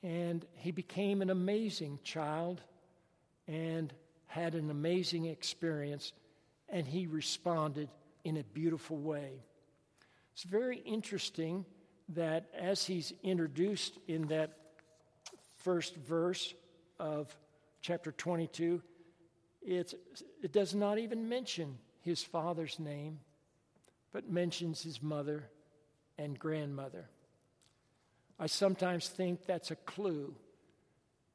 And 0.03 0.45
he 0.55 0.71
became 0.71 1.21
an 1.21 1.29
amazing 1.29 1.99
child 2.03 2.61
and 3.47 3.93
had 4.25 4.55
an 4.55 4.71
amazing 4.71 5.25
experience, 5.25 6.13
and 6.69 6.87
he 6.87 7.05
responded 7.05 7.89
in 8.23 8.37
a 8.37 8.43
beautiful 8.43 8.97
way. 8.97 9.43
It's 10.33 10.43
very 10.43 10.77
interesting 10.77 11.65
that 12.09 12.49
as 12.57 12.85
he's 12.85 13.13
introduced 13.23 13.97
in 14.07 14.27
that 14.27 14.57
first 15.57 15.95
verse 15.95 16.53
of 16.99 17.35
chapter 17.81 18.11
22, 18.11 18.81
it 19.61 19.93
does 20.51 20.73
not 20.73 20.97
even 20.97 21.29
mention 21.29 21.77
his 22.01 22.23
father's 22.23 22.79
name, 22.79 23.19
but 24.11 24.29
mentions 24.29 24.81
his 24.81 25.01
mother 25.01 25.49
and 26.17 26.37
grandmother. 26.37 27.09
I 28.39 28.47
sometimes 28.47 29.07
think 29.07 29.45
that's 29.45 29.71
a 29.71 29.75
clue 29.75 30.35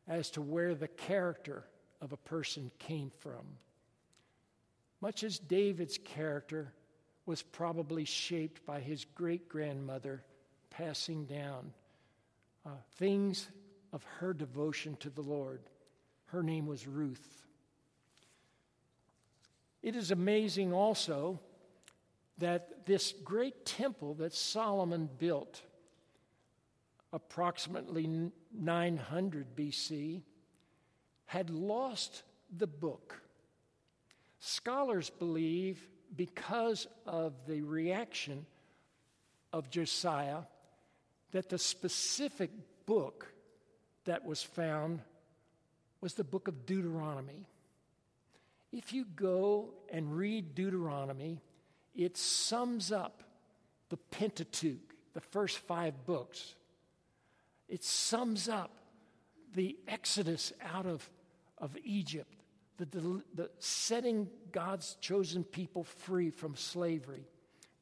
as 0.09 0.31
to 0.33 0.43
where 0.43 0.75
the 0.75 0.89
character 0.89 1.65
of 2.01 2.13
a 2.13 2.17
person 2.17 2.71
came 2.79 3.11
from. 3.21 3.47
Much 5.01 5.23
as 5.23 5.39
David's 5.39 5.99
character 5.99 6.73
was 7.27 7.43
probably 7.43 8.05
shaped 8.05 8.65
by 8.65 8.81
his 8.81 9.05
great 9.05 9.49
grandmother 9.49 10.23
passing 10.71 11.25
down 11.27 11.73
uh, 12.65 12.71
things 12.97 13.49
of 13.93 14.05
her 14.19 14.33
devotion 14.33 14.97
to 15.01 15.11
the 15.11 15.23
Lord. 15.23 15.61
Her 16.27 16.43
name 16.43 16.67
was 16.67 16.87
Ruth. 16.87 17.43
It 19.83 19.95
is 19.95 20.11
amazing 20.11 20.73
also 20.73 21.39
that 22.39 22.87
this 22.87 23.13
great 23.25 23.65
temple 23.65 24.15
that 24.15 24.35
Solomon 24.35 25.09
built 25.19 25.63
approximately 27.13 28.31
900 28.53 29.57
BC, 29.57 30.23
had 31.25 31.51
lost 31.51 32.23
the 32.57 32.67
book. 32.67 33.21
Scholars 34.39 35.11
believe 35.11 35.89
because 36.17 36.87
of 37.07 37.35
the 37.47 37.63
reaction 37.63 38.47
of 39.53 39.71
Josiah 39.71 40.43
that 41.33 41.49
the 41.49 41.59
specific 41.59 42.51
book 42.87 43.33
that 44.05 44.25
was 44.25 44.43
found 44.43 45.01
was 46.01 46.15
the 46.15 46.25
book 46.25 46.49
of 46.49 46.67
Deuteronomy. 46.67 47.47
If 48.73 48.93
you 48.93 49.05
go 49.17 49.71
and 49.91 50.17
read 50.17 50.55
Deuteronomy, 50.55 51.41
it 51.95 52.17
sums 52.17 52.93
up 52.93 53.23
the 53.89 53.97
Pentateuch, 53.97 54.95
the 55.15 55.21
first 55.21 55.59
five 55.59 56.05
books. 56.05 56.55
It 57.69 57.83
sums 57.83 58.49
up 58.49 58.71
the 59.55 59.77
exodus 59.89 60.53
out 60.63 60.87
of, 60.87 61.09
of 61.59 61.77
Egypt, 61.85 62.36
the, 62.79 62.87
the, 62.87 63.23
the 63.35 63.51
setting 63.59 64.29
God's 64.53 64.97
chosen 65.01 65.45
people 65.45 65.85
free 65.85 66.31
from 66.31 66.57
slavery, 66.57 67.25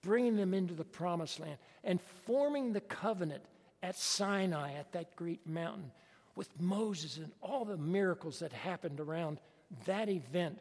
bringing 0.03 0.37
them 0.37 0.55
into 0.55 0.75
the 0.75 0.85
promised 0.85 1.41
land, 1.41 1.59
and 1.83 2.01
forming 2.27 2.73
the 2.73 2.81
covenant 2.81 3.43
at 3.83 3.97
Sinai, 3.97 4.75
at 4.75 4.93
that 4.93 5.17
great 5.17 5.47
mountain, 5.47 5.91
with 6.37 6.49
Moses 6.61 7.19
and 7.19 7.33
all 7.41 7.65
the 7.65 7.77
miracles 7.77 8.41
that 8.41 8.53
happened 8.53 9.01
around 9.01 9.39
that 9.87 10.09
event 10.09 10.59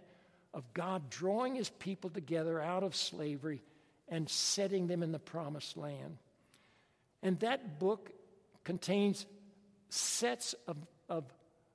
of 0.54 0.72
God 0.74 1.10
drawing 1.10 1.56
his 1.56 1.70
people 1.70 2.10
together 2.10 2.62
out 2.62 2.84
of 2.84 2.96
slavery 2.96 3.62
and 4.08 4.30
setting 4.30 4.88
them 4.88 5.02
in 5.02 5.12
the 5.12 5.20
promised 5.20 5.78
land. 5.78 6.18
And 7.24 7.40
that 7.40 7.80
book 7.80 8.12
contains 8.64 9.26
sets 9.90 10.54
of, 10.68 10.78
of 11.10 11.24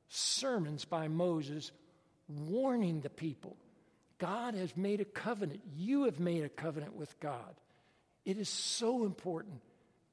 sermons 0.08 0.84
by 0.84 1.08
Moses 1.08 1.72
warning 2.28 3.00
the 3.00 3.10
people 3.10 3.56
God 4.18 4.54
has 4.54 4.76
made 4.76 5.00
a 5.00 5.04
covenant. 5.04 5.60
You 5.76 6.04
have 6.04 6.18
made 6.18 6.44
a 6.44 6.48
covenant 6.48 6.96
with 6.96 7.18
God. 7.20 7.54
It 8.24 8.36
is 8.36 8.48
so 8.48 9.04
important 9.04 9.60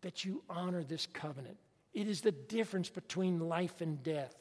that 0.01 0.23
you 0.23 0.43
honor 0.49 0.83
this 0.83 1.07
covenant. 1.07 1.57
It 1.93 2.07
is 2.07 2.21
the 2.21 2.31
difference 2.31 2.89
between 2.89 3.39
life 3.39 3.81
and 3.81 4.01
death. 4.03 4.35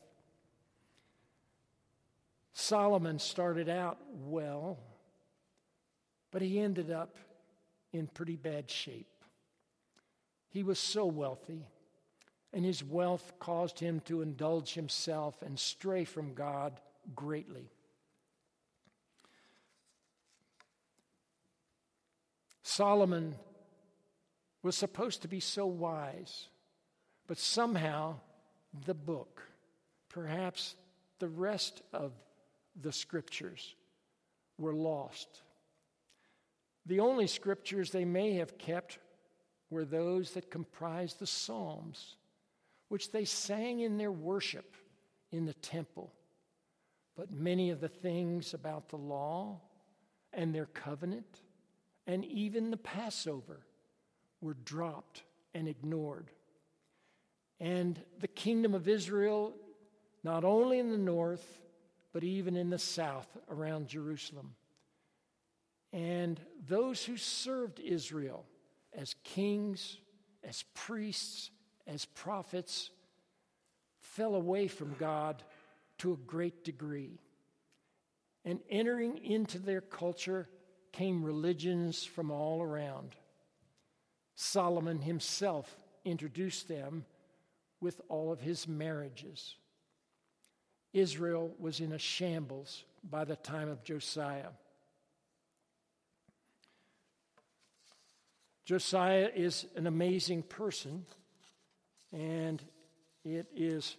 Solomon 2.52 3.18
started 3.18 3.68
out 3.68 3.98
well, 4.26 4.78
but 6.30 6.42
he 6.42 6.60
ended 6.60 6.90
up 6.90 7.16
in 7.92 8.06
pretty 8.06 8.36
bad 8.36 8.70
shape. 8.70 9.08
He 10.50 10.62
was 10.62 10.78
so 10.78 11.06
wealthy, 11.06 11.66
and 12.52 12.64
his 12.64 12.84
wealth 12.84 13.32
caused 13.40 13.80
him 13.80 14.00
to 14.04 14.20
indulge 14.20 14.74
himself 14.74 15.42
and 15.42 15.58
stray 15.58 16.04
from 16.04 16.34
God 16.34 16.80
greatly. 17.14 17.70
Solomon 22.62 23.34
was 24.62 24.76
supposed 24.76 25.22
to 25.22 25.28
be 25.28 25.40
so 25.40 25.66
wise, 25.66 26.48
but 27.26 27.38
somehow 27.38 28.16
the 28.86 28.94
book, 28.94 29.42
perhaps 30.08 30.74
the 31.18 31.28
rest 31.28 31.82
of 31.92 32.12
the 32.80 32.92
scriptures, 32.92 33.74
were 34.58 34.74
lost. 34.74 35.42
The 36.86 37.00
only 37.00 37.26
scriptures 37.26 37.90
they 37.90 38.04
may 38.04 38.34
have 38.34 38.58
kept 38.58 38.98
were 39.70 39.84
those 39.84 40.32
that 40.32 40.50
comprised 40.50 41.18
the 41.18 41.26
Psalms 41.26 42.16
which 42.88 43.10
they 43.10 43.24
sang 43.24 43.80
in 43.80 43.96
their 43.96 44.12
worship 44.12 44.76
in 45.32 45.46
the 45.46 45.54
temple. 45.54 46.12
But 47.16 47.32
many 47.32 47.70
of 47.70 47.80
the 47.80 47.88
things 47.88 48.54
about 48.54 48.88
the 48.88 48.96
law 48.96 49.60
and 50.32 50.54
their 50.54 50.66
covenant 50.66 51.40
and 52.06 52.24
even 52.24 52.70
the 52.70 52.76
Passover 52.76 53.60
were 54.40 54.56
dropped 54.64 55.22
and 55.54 55.68
ignored. 55.68 56.30
And 57.60 57.98
the 58.20 58.28
kingdom 58.28 58.74
of 58.74 58.88
Israel, 58.88 59.54
not 60.22 60.44
only 60.44 60.78
in 60.78 60.90
the 60.90 60.98
north, 60.98 61.60
but 62.12 62.24
even 62.24 62.56
in 62.56 62.70
the 62.70 62.78
south 62.78 63.28
around 63.50 63.88
Jerusalem. 63.88 64.54
And 65.92 66.40
those 66.68 67.04
who 67.04 67.16
served 67.16 67.80
Israel 67.80 68.44
as 68.92 69.14
kings, 69.24 69.98
as 70.42 70.64
priests, 70.74 71.50
as 71.86 72.04
prophets 72.04 72.90
fell 73.98 74.34
away 74.34 74.68
from 74.68 74.94
God 74.98 75.42
to 75.98 76.12
a 76.12 76.16
great 76.16 76.64
degree. 76.64 77.18
And 78.44 78.60
entering 78.68 79.18
into 79.24 79.58
their 79.58 79.80
culture 79.80 80.48
came 80.92 81.24
religions 81.24 82.04
from 82.04 82.30
all 82.30 82.62
around. 82.62 83.16
Solomon 84.34 85.00
himself 85.00 85.76
introduced 86.04 86.68
them 86.68 87.04
with 87.80 88.00
all 88.08 88.32
of 88.32 88.40
his 88.40 88.68
marriages. 88.68 89.56
Israel 90.92 91.54
was 91.58 91.80
in 91.80 91.92
a 91.92 91.98
shambles 91.98 92.84
by 93.02 93.24
the 93.24 93.36
time 93.36 93.68
of 93.68 93.82
Josiah. 93.82 94.50
Josiah 98.64 99.30
is 99.34 99.66
an 99.76 99.86
amazing 99.86 100.42
person, 100.42 101.04
and 102.12 102.62
it 103.24 103.46
is 103.54 103.96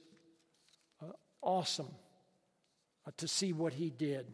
awesome 1.45 1.93
uh, 3.07 3.11
to 3.17 3.27
see 3.27 3.53
what 3.53 3.73
he 3.73 3.89
did. 3.89 4.25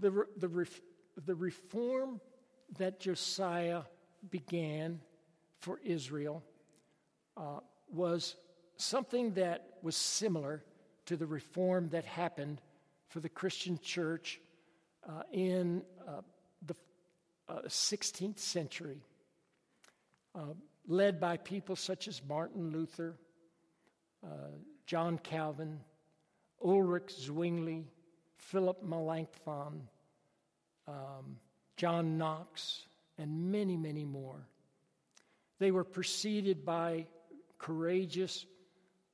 The, 0.00 0.26
the, 0.36 0.68
the 1.24 1.34
reform 1.34 2.20
that 2.78 3.00
Josiah 3.00 3.82
began 4.30 5.00
for 5.60 5.80
Israel 5.84 6.44
uh, 7.36 7.60
was 7.90 8.36
something 8.76 9.32
that 9.34 9.66
was 9.82 9.96
similar 9.96 10.62
to 11.06 11.16
the 11.16 11.26
reform 11.26 11.88
that 11.88 12.04
happened 12.04 12.60
for 13.08 13.20
the 13.20 13.28
Christian 13.28 13.78
church 13.82 14.40
uh, 15.08 15.22
in 15.32 15.82
uh, 16.06 16.20
the 16.66 16.74
16th 17.66 18.36
uh, 18.36 18.40
century, 18.40 19.02
uh, 20.34 20.54
led 20.86 21.18
by 21.20 21.36
people 21.36 21.76
such 21.76 22.08
as 22.08 22.20
Martin 22.28 22.70
Luther, 22.70 23.16
uh, 24.24 24.50
John 24.86 25.18
Calvin, 25.18 25.80
Ulrich 26.62 27.10
Zwingli, 27.18 27.86
Philip 28.36 28.82
Melanchthon, 28.82 29.88
um, 30.86 31.36
John 31.76 32.18
Knox, 32.18 32.86
and 33.18 33.50
many, 33.50 33.76
many 33.76 34.04
more. 34.04 34.46
They 35.58 35.70
were 35.70 35.84
preceded 35.84 36.64
by 36.64 37.06
courageous 37.58 38.46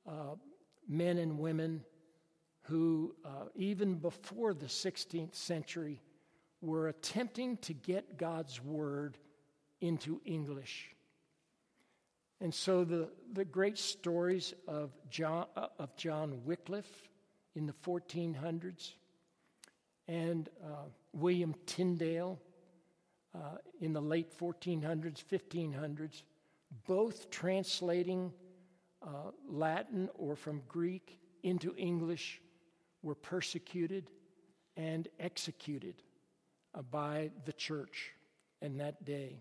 uh, 0.07 0.35
men 0.87 1.17
and 1.17 1.39
women 1.39 1.83
who, 2.67 3.15
uh, 3.23 3.45
even 3.55 3.95
before 3.95 4.53
the 4.53 4.65
16th 4.65 5.35
century, 5.35 6.01
were 6.61 6.87
attempting 6.87 7.57
to 7.57 7.73
get 7.73 8.17
God's 8.17 8.63
word 8.63 9.17
into 9.81 10.21
English. 10.25 10.95
And 12.41 12.53
so 12.53 12.83
the, 12.83 13.09
the 13.33 13.45
great 13.45 13.77
stories 13.77 14.53
of 14.67 14.91
John, 15.09 15.45
uh, 15.55 15.67
of 15.79 15.95
John 15.95 16.41
Wycliffe 16.43 17.09
in 17.55 17.65
the 17.65 17.73
1400s 17.73 18.93
and 20.07 20.49
uh, 20.63 20.87
William 21.13 21.55
Tyndale 21.65 22.39
uh, 23.33 23.57
in 23.81 23.93
the 23.93 24.01
late 24.01 24.37
1400s, 24.37 25.23
1500s, 25.23 26.23
both 26.87 27.29
translating 27.29 28.31
uh, 29.01 29.31
Latin 29.47 30.09
or 30.15 30.35
from 30.35 30.61
Greek 30.67 31.19
into 31.43 31.75
English, 31.75 32.41
were 33.05 33.15
persecuted 33.15 34.09
and 34.75 35.07
executed 35.19 35.95
uh, 36.73 36.81
by 36.81 37.29
the 37.45 37.53
church 37.53 38.11
in 38.61 38.77
that 38.79 39.05
day. 39.05 39.37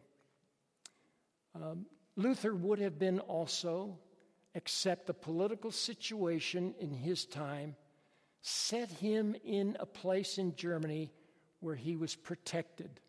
Um, 1.54 1.86
Luther 2.16 2.54
would 2.54 2.78
have 2.78 2.98
been 2.98 3.20
also, 3.20 3.98
except 4.54 5.06
the 5.06 5.14
political 5.14 5.72
situation 5.72 6.74
in 6.78 6.92
his 6.92 7.24
time 7.24 7.74
set 8.42 8.90
him 8.90 9.34
in 9.44 9.76
a 9.80 9.86
place 9.86 10.36
in 10.36 10.54
Germany 10.54 11.10
where 11.60 11.74
he 11.74 11.96
was 11.96 12.14
protected. 12.14 13.00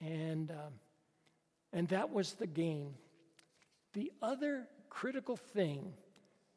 And, 0.00 0.50
um, 0.50 0.74
and 1.72 1.88
that 1.88 2.10
was 2.10 2.32
the 2.32 2.48
gain. 2.48 2.94
The 3.92 4.12
other 4.20 4.66
critical 4.90 5.36
thing 5.36 5.94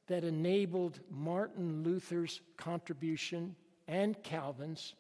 that 0.10 0.24
enabled 0.24 1.00
Martin 1.12 1.84
Luther's 1.84 2.42
contribution 2.58 3.56
and 3.88 4.22
Calvin's 4.24 4.96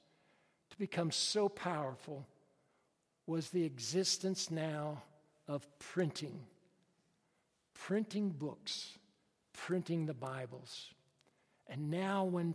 to 0.69 0.78
become 0.78 1.10
so 1.10 1.50
powerful 1.50 2.28
was 3.26 3.50
the 3.50 3.63
existence 3.63 4.52
now 4.52 5.02
of 5.48 5.67
printing. 5.80 6.39
Printing 7.74 8.30
books, 8.30 9.00
printing 9.52 10.06
the 10.06 10.13
Bibles. 10.13 10.93
And 11.67 11.89
now, 11.89 12.24
when 12.26 12.54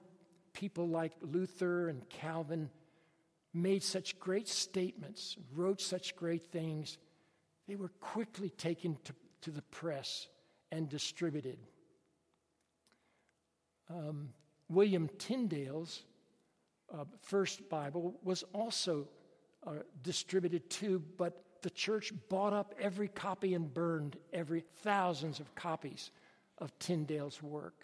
people 0.52 0.88
like 0.88 1.12
Luther 1.22 1.88
and 1.88 2.08
Calvin 2.08 2.70
made 3.52 3.82
such 3.82 4.18
great 4.20 4.46
statements, 4.48 5.36
wrote 5.56 5.80
such 5.80 6.14
great 6.14 6.46
things, 6.46 6.98
they 7.66 7.74
were 7.74 7.90
quickly 8.00 8.50
taken 8.50 8.96
to, 9.02 9.12
to 9.40 9.50
the 9.50 9.62
press 9.62 10.28
and 10.70 10.88
distributed. 10.88 11.58
Um, 13.94 14.30
William 14.68 15.08
Tyndale's 15.18 16.02
uh, 16.92 17.04
first 17.20 17.68
Bible 17.68 18.18
was 18.24 18.42
also 18.52 19.06
uh, 19.66 19.72
distributed 20.02 20.68
too, 20.68 21.02
but 21.16 21.44
the 21.62 21.70
church 21.70 22.12
bought 22.28 22.52
up 22.52 22.74
every 22.80 23.08
copy 23.08 23.54
and 23.54 23.72
burned 23.72 24.16
every 24.32 24.64
thousands 24.82 25.38
of 25.38 25.54
copies 25.54 26.10
of 26.58 26.76
Tyndale's 26.78 27.42
work. 27.42 27.74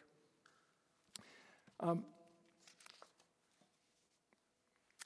Um, 1.79 2.05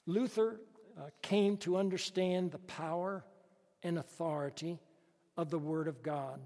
Luther 0.07 0.59
uh, 0.97 1.03
came 1.21 1.57
to 1.57 1.77
understand 1.77 2.51
the 2.51 2.57
power 2.59 3.23
and 3.83 3.97
authority 3.97 4.79
of 5.37 5.49
the 5.49 5.59
Word 5.59 5.87
of 5.87 6.01
God. 6.01 6.39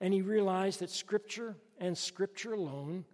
And 0.00 0.12
he 0.12 0.22
realized 0.22 0.80
that 0.80 0.90
Scripture 0.90 1.56
and 1.78 1.96
Scripture 1.96 2.54
alone 2.54 3.04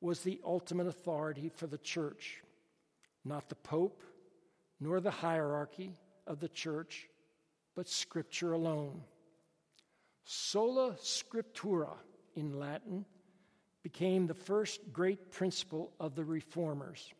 was 0.00 0.20
the 0.20 0.40
ultimate 0.44 0.86
authority 0.86 1.48
for 1.48 1.66
the 1.66 1.78
church, 1.78 2.42
not 3.24 3.48
the 3.48 3.54
Pope, 3.54 4.02
nor 4.80 5.00
the 5.00 5.10
hierarchy 5.10 5.96
of 6.26 6.40
the 6.40 6.48
church, 6.48 7.08
but 7.74 7.88
Scripture 7.88 8.52
alone. 8.52 9.02
Sola 10.24 10.96
Scriptura 11.00 11.94
in 12.34 12.58
Latin 12.58 13.04
became 13.82 14.26
the 14.26 14.34
first 14.34 14.80
great 14.92 15.30
principle 15.30 15.92
of 15.98 16.14
the 16.14 16.24
Reformers, 16.24 17.12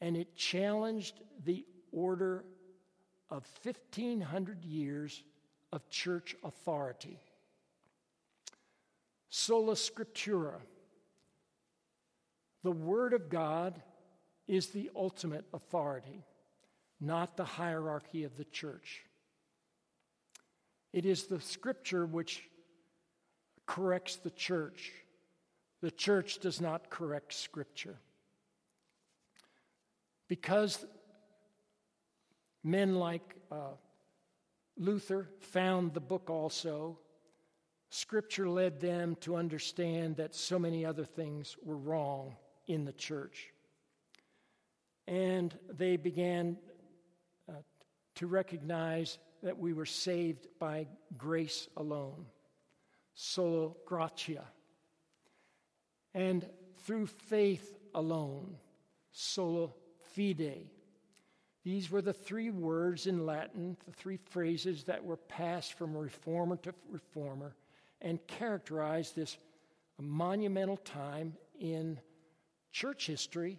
and 0.00 0.16
it 0.16 0.34
challenged 0.34 1.20
the 1.44 1.64
order 1.92 2.44
of 3.30 3.46
1,500 3.62 4.64
years 4.64 5.24
of 5.72 5.88
church 5.88 6.36
authority. 6.44 7.18
Sola 9.28 9.74
Scriptura. 9.74 10.60
The 12.62 12.72
Word 12.72 13.12
of 13.12 13.28
God 13.28 13.80
is 14.48 14.68
the 14.68 14.90
ultimate 14.94 15.44
authority, 15.52 16.24
not 17.00 17.36
the 17.36 17.44
hierarchy 17.44 18.24
of 18.24 18.36
the 18.36 18.44
church. 18.44 19.04
It 20.92 21.04
is 21.04 21.26
the 21.26 21.40
Scripture 21.40 22.06
which 22.06 22.48
corrects 23.66 24.16
the 24.16 24.30
church. 24.30 24.92
The 25.82 25.90
church 25.90 26.38
does 26.38 26.60
not 26.60 26.90
correct 26.90 27.34
Scripture. 27.34 27.98
Because 30.28 30.84
men 32.64 32.96
like 32.96 33.36
uh, 33.50 33.74
Luther 34.76 35.28
found 35.40 35.94
the 35.94 36.00
book 36.00 36.30
also, 36.30 36.98
Scripture 37.90 38.48
led 38.48 38.80
them 38.80 39.16
to 39.20 39.36
understand 39.36 40.16
that 40.16 40.34
so 40.34 40.58
many 40.58 40.84
other 40.84 41.04
things 41.04 41.56
were 41.62 41.76
wrong 41.76 42.34
in 42.66 42.84
the 42.84 42.92
church. 42.92 43.48
And 45.06 45.56
they 45.72 45.96
began 45.96 46.56
uh, 47.48 47.52
to 48.16 48.26
recognize 48.26 49.18
that 49.42 49.58
we 49.58 49.72
were 49.72 49.86
saved 49.86 50.48
by 50.58 50.88
grace 51.16 51.68
alone, 51.76 52.26
sola 53.14 53.70
gratia, 53.86 54.44
and 56.12 56.48
through 56.84 57.06
faith 57.06 57.78
alone, 57.94 58.56
sola 59.12 59.68
fide. 60.16 60.66
These 61.62 61.90
were 61.90 62.02
the 62.02 62.12
three 62.12 62.50
words 62.50 63.06
in 63.06 63.26
Latin, 63.26 63.76
the 63.86 63.92
three 63.92 64.18
phrases 64.30 64.84
that 64.84 65.04
were 65.04 65.16
passed 65.16 65.74
from 65.74 65.96
reformer 65.96 66.56
to 66.58 66.74
reformer 66.90 67.54
and 68.00 68.24
characterize 68.26 69.12
this 69.12 69.38
monumental 69.98 70.76
time 70.76 71.34
in 71.58 71.98
church 72.72 73.06
history 73.06 73.58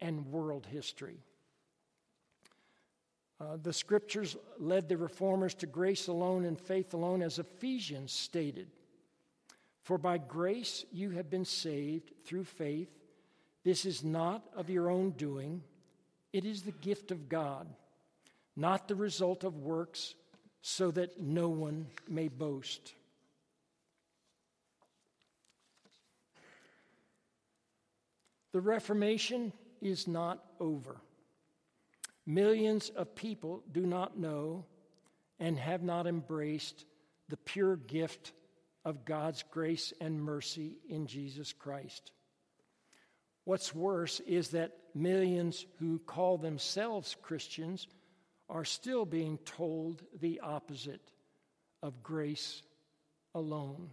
and 0.00 0.26
world 0.26 0.66
history. 0.66 1.18
Uh, 3.40 3.56
the 3.62 3.72
scriptures 3.72 4.36
led 4.58 4.88
the 4.88 4.96
reformers 4.96 5.54
to 5.54 5.66
grace 5.66 6.08
alone 6.08 6.44
and 6.44 6.58
faith 6.58 6.92
alone, 6.92 7.22
as 7.22 7.38
Ephesians 7.38 8.12
stated. 8.12 8.68
For 9.82 9.96
by 9.96 10.18
grace 10.18 10.84
you 10.92 11.10
have 11.10 11.30
been 11.30 11.44
saved 11.44 12.12
through 12.24 12.44
faith. 12.44 12.90
This 13.64 13.84
is 13.84 14.02
not 14.02 14.44
of 14.54 14.70
your 14.70 14.90
own 14.90 15.12
doing, 15.12 15.62
it 16.32 16.44
is 16.44 16.62
the 16.62 16.72
gift 16.72 17.10
of 17.10 17.28
God, 17.28 17.66
not 18.56 18.88
the 18.88 18.94
result 18.94 19.44
of 19.44 19.56
works, 19.56 20.14
so 20.60 20.90
that 20.90 21.20
no 21.20 21.48
one 21.48 21.86
may 22.08 22.28
boast. 22.28 22.94
The 28.52 28.60
Reformation 28.60 29.52
is 29.80 30.08
not 30.08 30.42
over. 30.60 31.00
Millions 32.26 32.90
of 32.90 33.14
people 33.14 33.62
do 33.72 33.86
not 33.86 34.18
know 34.18 34.64
and 35.38 35.58
have 35.58 35.82
not 35.82 36.06
embraced 36.06 36.84
the 37.28 37.36
pure 37.36 37.76
gift 37.76 38.32
of 38.84 39.04
God's 39.04 39.44
grace 39.50 39.92
and 40.00 40.20
mercy 40.20 40.78
in 40.88 41.06
Jesus 41.06 41.52
Christ. 41.52 42.12
What's 43.44 43.74
worse 43.74 44.20
is 44.20 44.50
that 44.50 44.76
millions 44.94 45.64
who 45.78 45.98
call 46.00 46.38
themselves 46.38 47.16
Christians 47.22 47.86
are 48.50 48.64
still 48.64 49.04
being 49.04 49.38
told 49.38 50.02
the 50.20 50.40
opposite 50.40 51.12
of 51.82 52.02
grace 52.02 52.62
alone, 53.34 53.90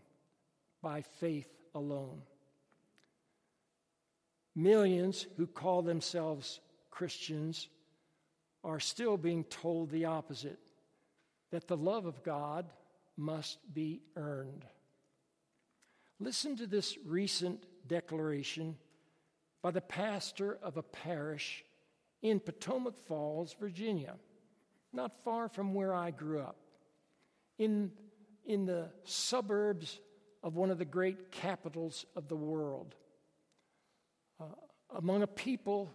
by 0.81 1.01
faith 1.01 1.49
alone. 1.73 2.21
Millions 4.55 5.27
who 5.37 5.47
call 5.47 5.81
themselves 5.81 6.59
Christians 6.89 7.67
are 8.63 8.79
still 8.79 9.17
being 9.17 9.43
told 9.43 9.91
the 9.91 10.05
opposite 10.05 10.59
that 11.51 11.67
the 11.67 11.77
love 11.77 12.05
of 12.05 12.23
God 12.23 12.65
must 13.17 13.59
be 13.73 14.01
earned. 14.15 14.65
Listen 16.19 16.55
to 16.57 16.67
this 16.67 16.97
recent 17.05 17.65
declaration 17.87 18.77
by 19.61 19.71
the 19.71 19.81
pastor 19.81 20.57
of 20.63 20.77
a 20.77 20.83
parish 20.83 21.63
in 22.21 22.39
Potomac 22.39 22.97
Falls, 23.07 23.55
Virginia, 23.59 24.15
not 24.93 25.23
far 25.23 25.49
from 25.49 25.73
where 25.73 25.93
I 25.93 26.11
grew 26.11 26.39
up, 26.39 26.57
in, 27.57 27.91
in 28.45 28.65
the 28.65 28.89
suburbs 29.03 29.99
of 30.43 30.55
one 30.55 30.71
of 30.71 30.77
the 30.77 30.85
great 30.85 31.31
capitals 31.31 32.05
of 32.15 32.27
the 32.27 32.35
world, 32.35 32.95
uh, 34.39 34.45
among 34.95 35.23
a 35.23 35.27
people 35.27 35.93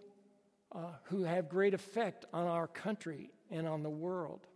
uh, 0.72 0.92
who 1.04 1.24
have 1.24 1.48
great 1.48 1.74
effect 1.74 2.24
on 2.32 2.46
our 2.46 2.66
country 2.66 3.30
and 3.50 3.66
on 3.66 3.82
the 3.82 3.90
world. 3.90 4.46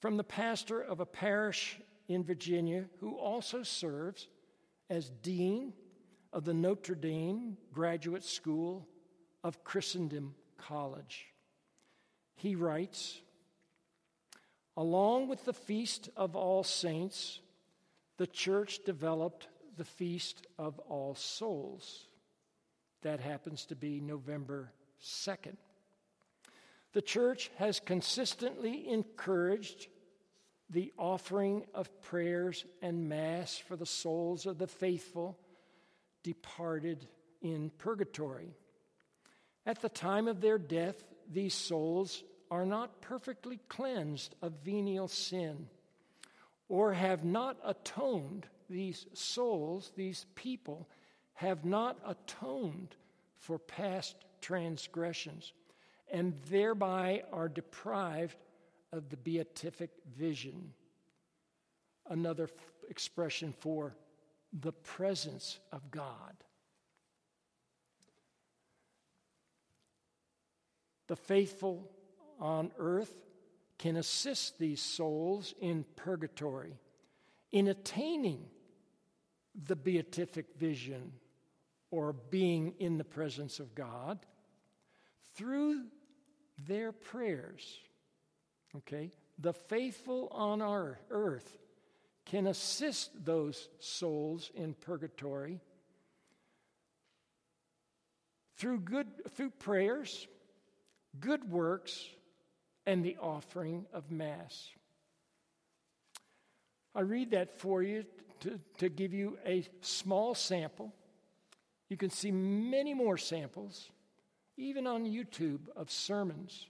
From 0.00 0.16
the 0.16 0.24
pastor 0.24 0.80
of 0.80 1.00
a 1.00 1.06
parish 1.06 1.78
in 2.06 2.24
Virginia 2.24 2.84
who 3.00 3.16
also 3.16 3.62
serves 3.62 4.28
as 4.88 5.10
dean 5.10 5.72
of 6.32 6.44
the 6.44 6.54
Notre 6.54 6.94
Dame 6.94 7.56
Graduate 7.72 8.24
School 8.24 8.86
of 9.42 9.64
Christendom 9.64 10.34
College. 10.56 11.26
He 12.36 12.54
writes 12.54 13.20
Along 14.76 15.28
with 15.28 15.44
the 15.44 15.52
Feast 15.52 16.08
of 16.16 16.36
All 16.36 16.62
Saints, 16.62 17.40
the 18.16 18.26
church 18.26 18.80
developed 18.84 19.48
the 19.78 19.84
Feast 19.84 20.46
of 20.58 20.78
All 20.80 21.14
Souls. 21.14 22.06
That 23.02 23.20
happens 23.20 23.64
to 23.66 23.76
be 23.76 24.00
November 24.00 24.72
2nd. 25.02 25.56
The 26.92 27.02
church 27.02 27.50
has 27.56 27.80
consistently 27.80 28.88
encouraged 28.88 29.86
the 30.68 30.92
offering 30.98 31.64
of 31.74 32.02
prayers 32.02 32.64
and 32.82 33.08
Mass 33.08 33.56
for 33.56 33.76
the 33.76 33.86
souls 33.86 34.46
of 34.46 34.58
the 34.58 34.66
faithful 34.66 35.38
departed 36.22 37.06
in 37.40 37.70
purgatory. 37.78 38.54
At 39.64 39.80
the 39.80 39.88
time 39.88 40.28
of 40.28 40.40
their 40.40 40.58
death, 40.58 41.02
these 41.30 41.54
souls 41.54 42.24
are 42.50 42.66
not 42.66 43.00
perfectly 43.00 43.60
cleansed 43.68 44.34
of 44.42 44.64
venial 44.64 45.08
sin 45.08 45.68
or 46.68 46.92
have 46.92 47.24
not 47.24 47.56
atoned, 47.64 48.46
these 48.68 49.06
souls, 49.14 49.92
these 49.96 50.26
people, 50.34 50.88
have 51.34 51.64
not 51.64 51.98
atoned 52.06 52.96
for 53.36 53.58
past 53.58 54.16
transgressions 54.40 55.52
and 56.10 56.34
thereby 56.48 57.22
are 57.32 57.48
deprived 57.48 58.36
of 58.92 59.08
the 59.08 59.16
beatific 59.16 59.90
vision. 60.16 60.72
Another 62.08 62.44
f- 62.44 62.50
expression 62.88 63.54
for 63.58 63.94
the 64.52 64.72
presence 64.72 65.58
of 65.72 65.90
God. 65.90 66.34
The 71.06 71.16
faithful 71.16 71.90
on 72.40 72.72
earth 72.78 73.14
can 73.78 73.96
assist 73.96 74.58
these 74.58 74.80
souls 74.82 75.54
in 75.60 75.84
purgatory 75.96 76.78
in 77.52 77.68
attaining 77.68 78.44
the 79.54 79.76
beatific 79.76 80.46
vision 80.56 81.12
or 81.90 82.12
being 82.12 82.74
in 82.78 82.98
the 82.98 83.04
presence 83.04 83.60
of 83.60 83.74
God 83.74 84.18
through 85.34 85.84
their 86.66 86.92
prayers. 86.92 87.78
Okay? 88.76 89.10
The 89.38 89.52
faithful 89.52 90.28
on 90.32 90.60
our 90.60 90.98
earth 91.10 91.58
can 92.26 92.46
assist 92.46 93.24
those 93.24 93.68
souls 93.78 94.50
in 94.54 94.74
purgatory 94.74 95.60
through 98.56 98.80
good 98.80 99.06
through 99.30 99.50
prayers, 99.50 100.26
good 101.20 101.50
works, 101.50 102.04
and 102.84 103.04
the 103.04 103.16
offering 103.20 103.86
of 103.92 104.10
mass. 104.10 104.70
I 106.94 107.02
read 107.02 107.30
that 107.30 107.60
for 107.60 107.82
you 107.82 108.04
to, 108.40 108.60
to 108.78 108.88
give 108.88 109.12
you 109.12 109.38
a 109.46 109.66
small 109.80 110.34
sample. 110.34 110.92
You 111.88 111.96
can 111.96 112.10
see 112.10 112.30
many 112.30 112.94
more 112.94 113.16
samples, 113.16 113.90
even 114.56 114.86
on 114.86 115.04
YouTube, 115.04 115.60
of 115.76 115.90
sermons 115.90 116.66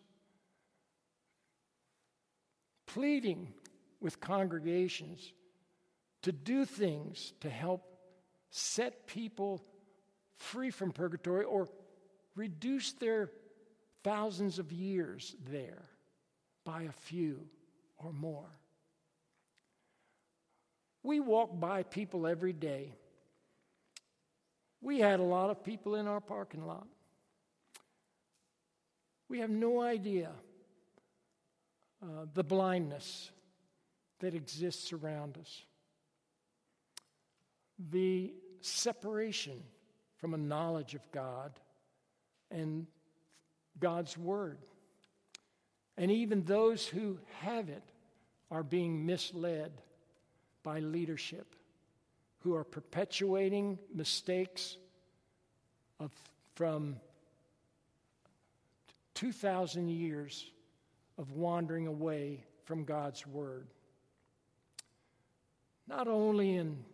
pleading 2.89 3.53
with 4.01 4.21
congregations 4.21 5.33
to 6.23 6.33
do 6.33 6.65
things 6.65 7.33
to 7.41 7.49
help 7.49 7.85
set 8.51 9.07
people 9.07 9.63
free 10.37 10.71
from 10.71 10.91
purgatory 10.91 11.45
or 11.45 11.69
reduce 12.35 12.93
their 12.93 13.31
thousands 14.03 14.59
of 14.59 14.73
years 14.73 15.37
there 15.51 15.85
by 16.65 16.83
a 16.83 16.93
few 16.93 17.41
or 17.99 18.13
more. 18.13 18.51
We 21.09 21.21
walk 21.21 21.59
by 21.59 21.85
people 21.85 22.27
every 22.27 22.53
day. 22.53 22.93
We 24.83 24.99
had 24.99 25.21
a 25.21 25.23
lot 25.23 25.49
of 25.49 25.65
people 25.65 25.95
in 25.95 26.07
our 26.07 26.21
parking 26.21 26.67
lot. 26.67 26.87
We 29.31 29.39
have 29.39 29.49
no 29.49 29.81
idea 29.81 30.29
uh, 32.03 32.27
the 32.35 32.45
blindness 32.45 33.31
that 34.21 34.35
exists 34.35 34.93
around 34.93 35.39
us, 35.39 35.63
the 37.89 38.35
separation 38.61 39.63
from 40.19 40.35
a 40.35 40.39
knowledge 40.39 40.95
of 40.95 41.11
God 41.11 41.59
and 42.51 42.87
God's 43.81 44.19
Word. 44.19 44.59
And 45.97 46.11
even 46.11 46.45
those 46.45 46.87
who 46.87 47.19
have 47.41 47.71
it 47.71 47.85
are 48.51 48.63
being 48.63 49.07
misled 49.07 49.73
by 50.69 50.81
leadership 50.81 51.55
who 52.41 52.55
are 52.55 52.63
perpetuating 52.63 53.79
mistakes 53.95 54.77
of, 55.99 56.13
from 56.57 56.97
2,000 59.15 59.89
years 59.89 60.45
of 61.17 61.33
wandering 61.33 61.87
away 61.87 62.45
from 62.67 62.85
God's 62.85 63.27
Word. 63.27 63.69
Not 65.87 66.07
only 66.07 66.57
in, 66.57 66.85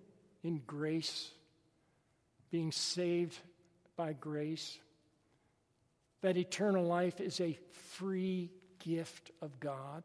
in 0.44 0.62
grace, 0.68 1.32
being 2.52 2.70
saved 2.70 3.36
by 3.96 4.12
grace, 4.12 4.78
that 6.20 6.36
eternal 6.36 6.84
life 6.84 7.20
is 7.20 7.40
a 7.40 7.58
free 7.72 8.52
gift 8.78 9.32
of 9.42 9.58
God, 9.58 10.04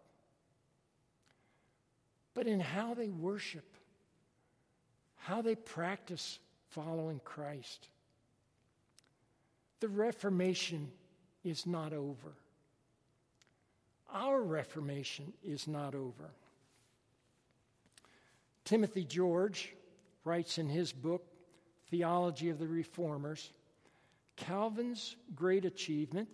but 2.39 2.47
in 2.47 2.61
how 2.61 2.93
they 2.93 3.09
worship, 3.09 3.65
how 5.17 5.41
they 5.41 5.55
practice 5.55 6.39
following 6.69 7.19
Christ. 7.25 7.89
The 9.81 9.89
Reformation 9.89 10.89
is 11.43 11.67
not 11.67 11.91
over. 11.91 12.31
Our 14.13 14.41
Reformation 14.41 15.33
is 15.43 15.67
not 15.67 15.95
over. 15.95 16.29
Timothy 18.63 19.03
George 19.03 19.73
writes 20.23 20.57
in 20.57 20.69
his 20.69 20.93
book, 20.93 21.25
Theology 21.91 22.49
of 22.51 22.57
the 22.57 22.69
Reformers, 22.69 23.51
Calvin's 24.37 25.17
great 25.35 25.65
achievement, 25.65 26.29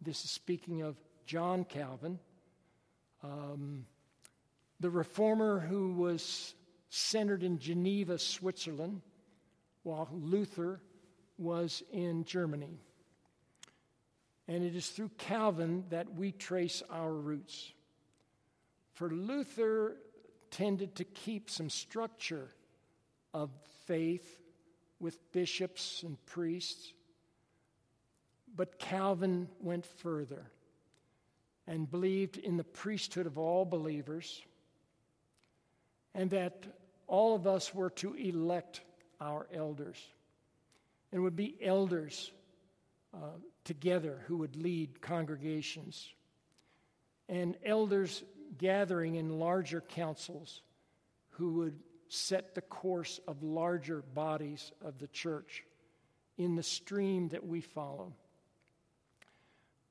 this 0.00 0.24
is 0.24 0.30
speaking 0.30 0.82
of 0.82 0.94
John 1.26 1.64
Calvin, 1.64 2.20
um, 3.24 3.84
the 4.80 4.90
reformer 4.90 5.60
who 5.60 5.92
was 5.92 6.54
centered 6.88 7.42
in 7.42 7.58
Geneva, 7.58 8.18
Switzerland, 8.18 9.02
while 9.82 10.08
Luther 10.12 10.80
was 11.38 11.82
in 11.92 12.24
Germany. 12.24 12.80
And 14.48 14.64
it 14.64 14.74
is 14.74 14.88
through 14.88 15.10
Calvin 15.18 15.84
that 15.90 16.14
we 16.14 16.32
trace 16.32 16.82
our 16.90 17.12
roots. 17.12 17.72
For 18.94 19.08
Luther 19.08 19.96
tended 20.50 20.96
to 20.96 21.04
keep 21.04 21.48
some 21.48 21.70
structure 21.70 22.50
of 23.32 23.50
faith 23.86 24.40
with 24.98 25.32
bishops 25.32 26.02
and 26.02 26.16
priests, 26.26 26.92
but 28.56 28.78
Calvin 28.78 29.48
went 29.60 29.86
further 29.86 30.50
and 31.66 31.88
believed 31.88 32.36
in 32.36 32.56
the 32.56 32.64
priesthood 32.64 33.26
of 33.26 33.38
all 33.38 33.64
believers 33.64 34.42
and 36.14 36.30
that 36.30 36.66
all 37.06 37.34
of 37.34 37.46
us 37.46 37.74
were 37.74 37.90
to 37.90 38.14
elect 38.14 38.80
our 39.20 39.46
elders 39.52 39.98
and 41.12 41.22
would 41.22 41.36
be 41.36 41.56
elders 41.62 42.30
uh, 43.14 43.38
together 43.64 44.20
who 44.26 44.38
would 44.38 44.56
lead 44.56 45.00
congregations 45.00 46.08
and 47.28 47.56
elders 47.64 48.22
gathering 48.58 49.16
in 49.16 49.38
larger 49.38 49.80
councils 49.80 50.62
who 51.30 51.54
would 51.54 51.78
set 52.08 52.54
the 52.54 52.60
course 52.60 53.20
of 53.28 53.42
larger 53.42 54.02
bodies 54.14 54.72
of 54.84 54.98
the 54.98 55.06
church 55.08 55.64
in 56.36 56.56
the 56.56 56.62
stream 56.62 57.28
that 57.28 57.46
we 57.46 57.60
follow. 57.60 58.12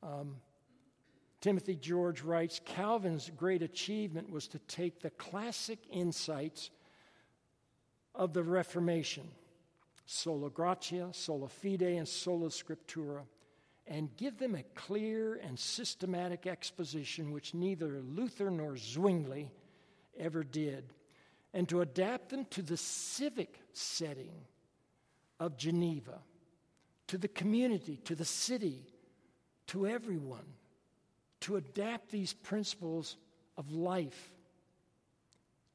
Um, 0.04 0.36
Timothy 1.42 1.76
George 1.76 2.22
writes 2.22 2.60
Calvin's 2.66 3.32
great 3.36 3.62
achievement 3.62 4.30
was 4.30 4.48
to 4.50 4.60
take 4.60 5.00
the 5.00 5.10
classic 5.12 5.80
insights 5.90 6.70
of 8.14 8.34
the 8.34 8.44
Reformation, 8.44 9.28
sola 10.06 10.50
gratia, 10.50 11.10
sola 11.14 11.48
fide, 11.48 11.82
and 11.82 12.08
sola 12.08 12.50
scriptura, 12.50 13.22
and 13.88 14.16
give 14.18 14.38
them 14.38 14.54
a 14.56 14.64
clear 14.76 15.36
and 15.36 15.58
systematic 15.58 16.46
exposition 16.46 17.32
which 17.32 17.54
neither 17.54 18.02
Luther 18.02 18.52
nor 18.52 18.76
Zwingli 18.76 19.50
ever 20.20 20.44
did, 20.44 20.94
and 21.54 21.68
to 21.70 21.82
adapt 21.82 22.30
them 22.30 22.46
to 22.52 22.62
the 22.62 22.78
civic 22.78 23.62
setting 23.72 24.34
of 25.40 25.58
Geneva, 25.58 26.20
to 27.08 27.18
the 27.18 27.30
community, 27.30 27.98
to 28.04 28.14
the 28.14 28.26
city, 28.26 28.86
to 29.68 29.88
everyone, 29.88 30.46
to 31.42 31.56
adapt 31.56 32.10
these 32.10 32.34
principles 32.34 33.18
of 33.58 33.72
life 33.72 34.32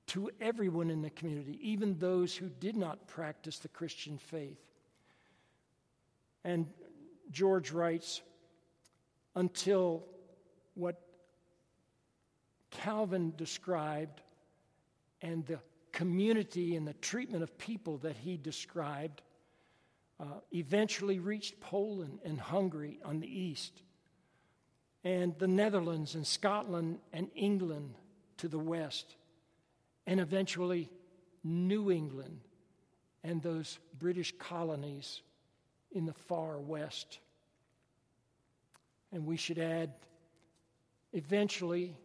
to 0.07 0.31
everyone 0.41 0.91
in 0.91 1.03
the 1.03 1.11
community, 1.11 1.59
even 1.63 1.99
those 1.99 2.37
who 2.37 2.49
did 2.49 2.77
not 2.77 3.07
practice 3.07 3.59
the 3.59 3.69
Christian 3.69 4.19
faith. 4.19 4.61
And 6.45 6.67
George 7.31 7.71
writes, 7.71 8.21
until 9.35 10.05
what 10.75 11.01
Calvin 12.71 13.33
described 13.37 14.21
and 15.23 15.47
the 15.47 15.59
community 15.93 16.77
and 16.77 16.87
the 16.87 16.95
treatment 16.95 17.43
of 17.43 17.57
people 17.57 17.99
that 17.99 18.17
he 18.17 18.37
described 18.37 19.23
uh, 20.21 20.25
eventually 20.53 21.19
reached 21.19 21.61
Poland 21.61 22.21
and 22.25 22.39
Hungary 22.39 22.99
on 23.05 23.21
the 23.21 23.29
east, 23.29 23.83
and 25.05 25.39
the 25.39 25.47
Netherlands 25.47 26.15
and 26.15 26.27
Scotland 26.27 26.99
and 27.13 27.29
England 27.35 27.95
to 28.39 28.49
the 28.49 28.59
west, 28.59 29.15
and 30.07 30.19
eventually 30.19 30.91
New 31.45 31.91
England 31.91 32.41
and 33.23 33.43
those 33.43 33.79
British 33.99 34.35
colonies 34.39 35.21
in 35.93 36.07
the 36.07 36.13
far 36.13 36.59
west. 36.59 37.19
And 39.13 39.27
we 39.27 39.37
should 39.37 39.59
add, 39.59 39.93
eventually, 41.13 41.97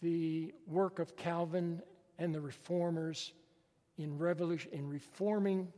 the 0.00 0.54
work 0.66 0.98
of 0.98 1.16
Calvin 1.16 1.82
and 2.18 2.34
the 2.34 2.40
reformers 2.40 3.32
in, 3.98 4.16
revolution, 4.16 4.70
in 4.72 4.88
reforming 4.88 5.68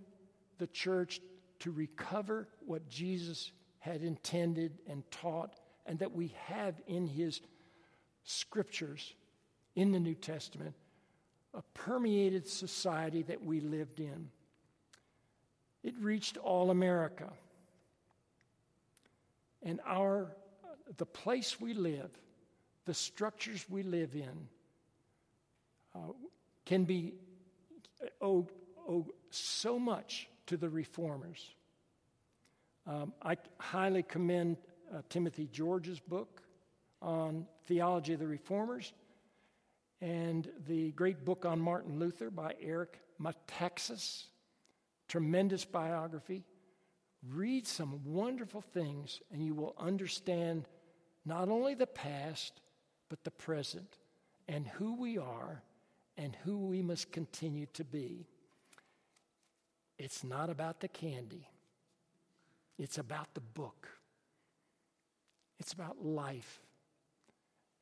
the 0.58 0.66
church 0.68 1.20
to 1.60 1.72
recover 1.72 2.46
what 2.64 2.88
Jesus 2.88 3.50
had 3.82 4.02
intended 4.02 4.78
and 4.88 5.02
taught, 5.10 5.56
and 5.86 5.98
that 5.98 6.12
we 6.12 6.32
have 6.46 6.80
in 6.86 7.04
his 7.04 7.40
scriptures 8.22 9.14
in 9.74 9.90
the 9.90 9.98
New 9.98 10.14
Testament, 10.14 10.72
a 11.52 11.62
permeated 11.74 12.46
society 12.46 13.22
that 13.22 13.44
we 13.44 13.58
lived 13.58 13.98
in. 13.98 14.28
It 15.82 15.94
reached 15.98 16.36
all 16.36 16.70
America. 16.70 17.28
And 19.64 19.80
our, 19.84 20.28
the 20.96 21.06
place 21.06 21.60
we 21.60 21.74
live, 21.74 22.10
the 22.84 22.94
structures 22.94 23.66
we 23.68 23.82
live 23.82 24.14
in, 24.14 24.48
uh, 25.92 26.12
can 26.64 26.84
be 26.84 27.14
owed, 28.20 28.46
owed 28.86 29.10
so 29.30 29.76
much 29.76 30.28
to 30.46 30.56
the 30.56 30.68
reformers. 30.68 31.50
Um, 32.86 33.12
I 33.22 33.36
highly 33.58 34.02
commend 34.02 34.56
uh, 34.92 35.02
Timothy 35.08 35.48
George's 35.52 36.00
book 36.00 36.42
on 37.00 37.46
theology 37.66 38.14
of 38.14 38.20
the 38.20 38.26
reformers 38.26 38.92
and 40.00 40.50
the 40.66 40.90
great 40.92 41.24
book 41.24 41.44
on 41.44 41.60
Martin 41.60 41.98
Luther 41.98 42.30
by 42.30 42.54
Eric 42.60 42.98
Metaxas 43.20 44.24
tremendous 45.12 45.66
biography. 45.66 46.42
Read 47.28 47.66
some 47.66 48.00
wonderful 48.02 48.62
things, 48.62 49.20
and 49.30 49.44
you 49.44 49.54
will 49.54 49.74
understand 49.78 50.64
not 51.26 51.50
only 51.50 51.74
the 51.74 51.86
past, 51.86 52.62
but 53.10 53.22
the 53.22 53.30
present, 53.30 53.98
and 54.48 54.66
who 54.66 54.94
we 54.94 55.18
are, 55.18 55.62
and 56.16 56.34
who 56.44 56.56
we 56.56 56.80
must 56.80 57.12
continue 57.12 57.66
to 57.74 57.84
be. 57.84 58.26
It's 59.98 60.24
not 60.24 60.48
about 60.48 60.80
the 60.80 60.88
candy, 60.88 61.46
it's 62.78 62.98
about 62.98 63.34
the 63.34 63.40
book, 63.40 63.88
it's 65.58 65.72
about 65.72 66.04
life 66.04 66.60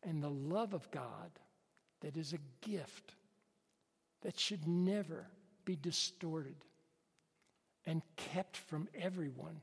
and 0.03 0.23
the 0.23 0.31
love 0.31 0.75
of 0.75 0.91
God 0.91 1.31
that 2.01 2.17
is 2.17 2.33
a 2.33 2.67
gift 2.67 3.15
that 4.23 4.39
should 4.39 4.67
never 4.67 5.27
be 5.65 5.77
distorted 5.77 6.57
and 7.87 8.03
kept 8.17 8.57
from 8.57 8.89
everyone, 8.99 9.61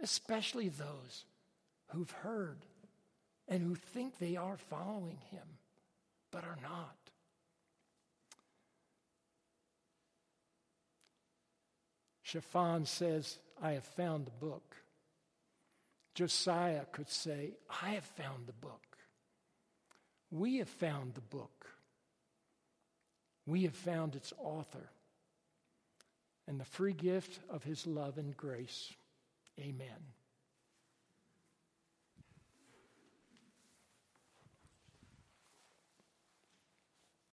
especially 0.00 0.68
those 0.68 1.24
who've 1.88 2.10
heard 2.10 2.58
and 3.48 3.62
who 3.62 3.74
think 3.74 4.18
they 4.18 4.36
are 4.36 4.56
following 4.56 5.18
him, 5.30 5.46
but 6.30 6.44
are 6.44 6.58
not. 6.62 6.96
Shaphan 12.22 12.84
says, 12.84 13.38
I 13.62 13.72
have 13.72 13.84
found 13.84 14.26
the 14.26 14.46
book. 14.46 14.76
Josiah 16.14 16.84
could 16.92 17.08
say, 17.08 17.52
I 17.82 17.90
have 17.90 18.04
found 18.04 18.46
the 18.46 18.52
book. 18.52 18.98
We 20.30 20.58
have 20.58 20.68
found 20.68 21.14
the 21.14 21.20
book. 21.20 21.66
We 23.46 23.62
have 23.62 23.74
found 23.74 24.14
its 24.14 24.32
author 24.38 24.90
and 26.46 26.60
the 26.60 26.64
free 26.64 26.92
gift 26.92 27.40
of 27.48 27.64
his 27.64 27.86
love 27.86 28.18
and 28.18 28.36
grace. 28.36 28.92
Amen. 29.60 30.17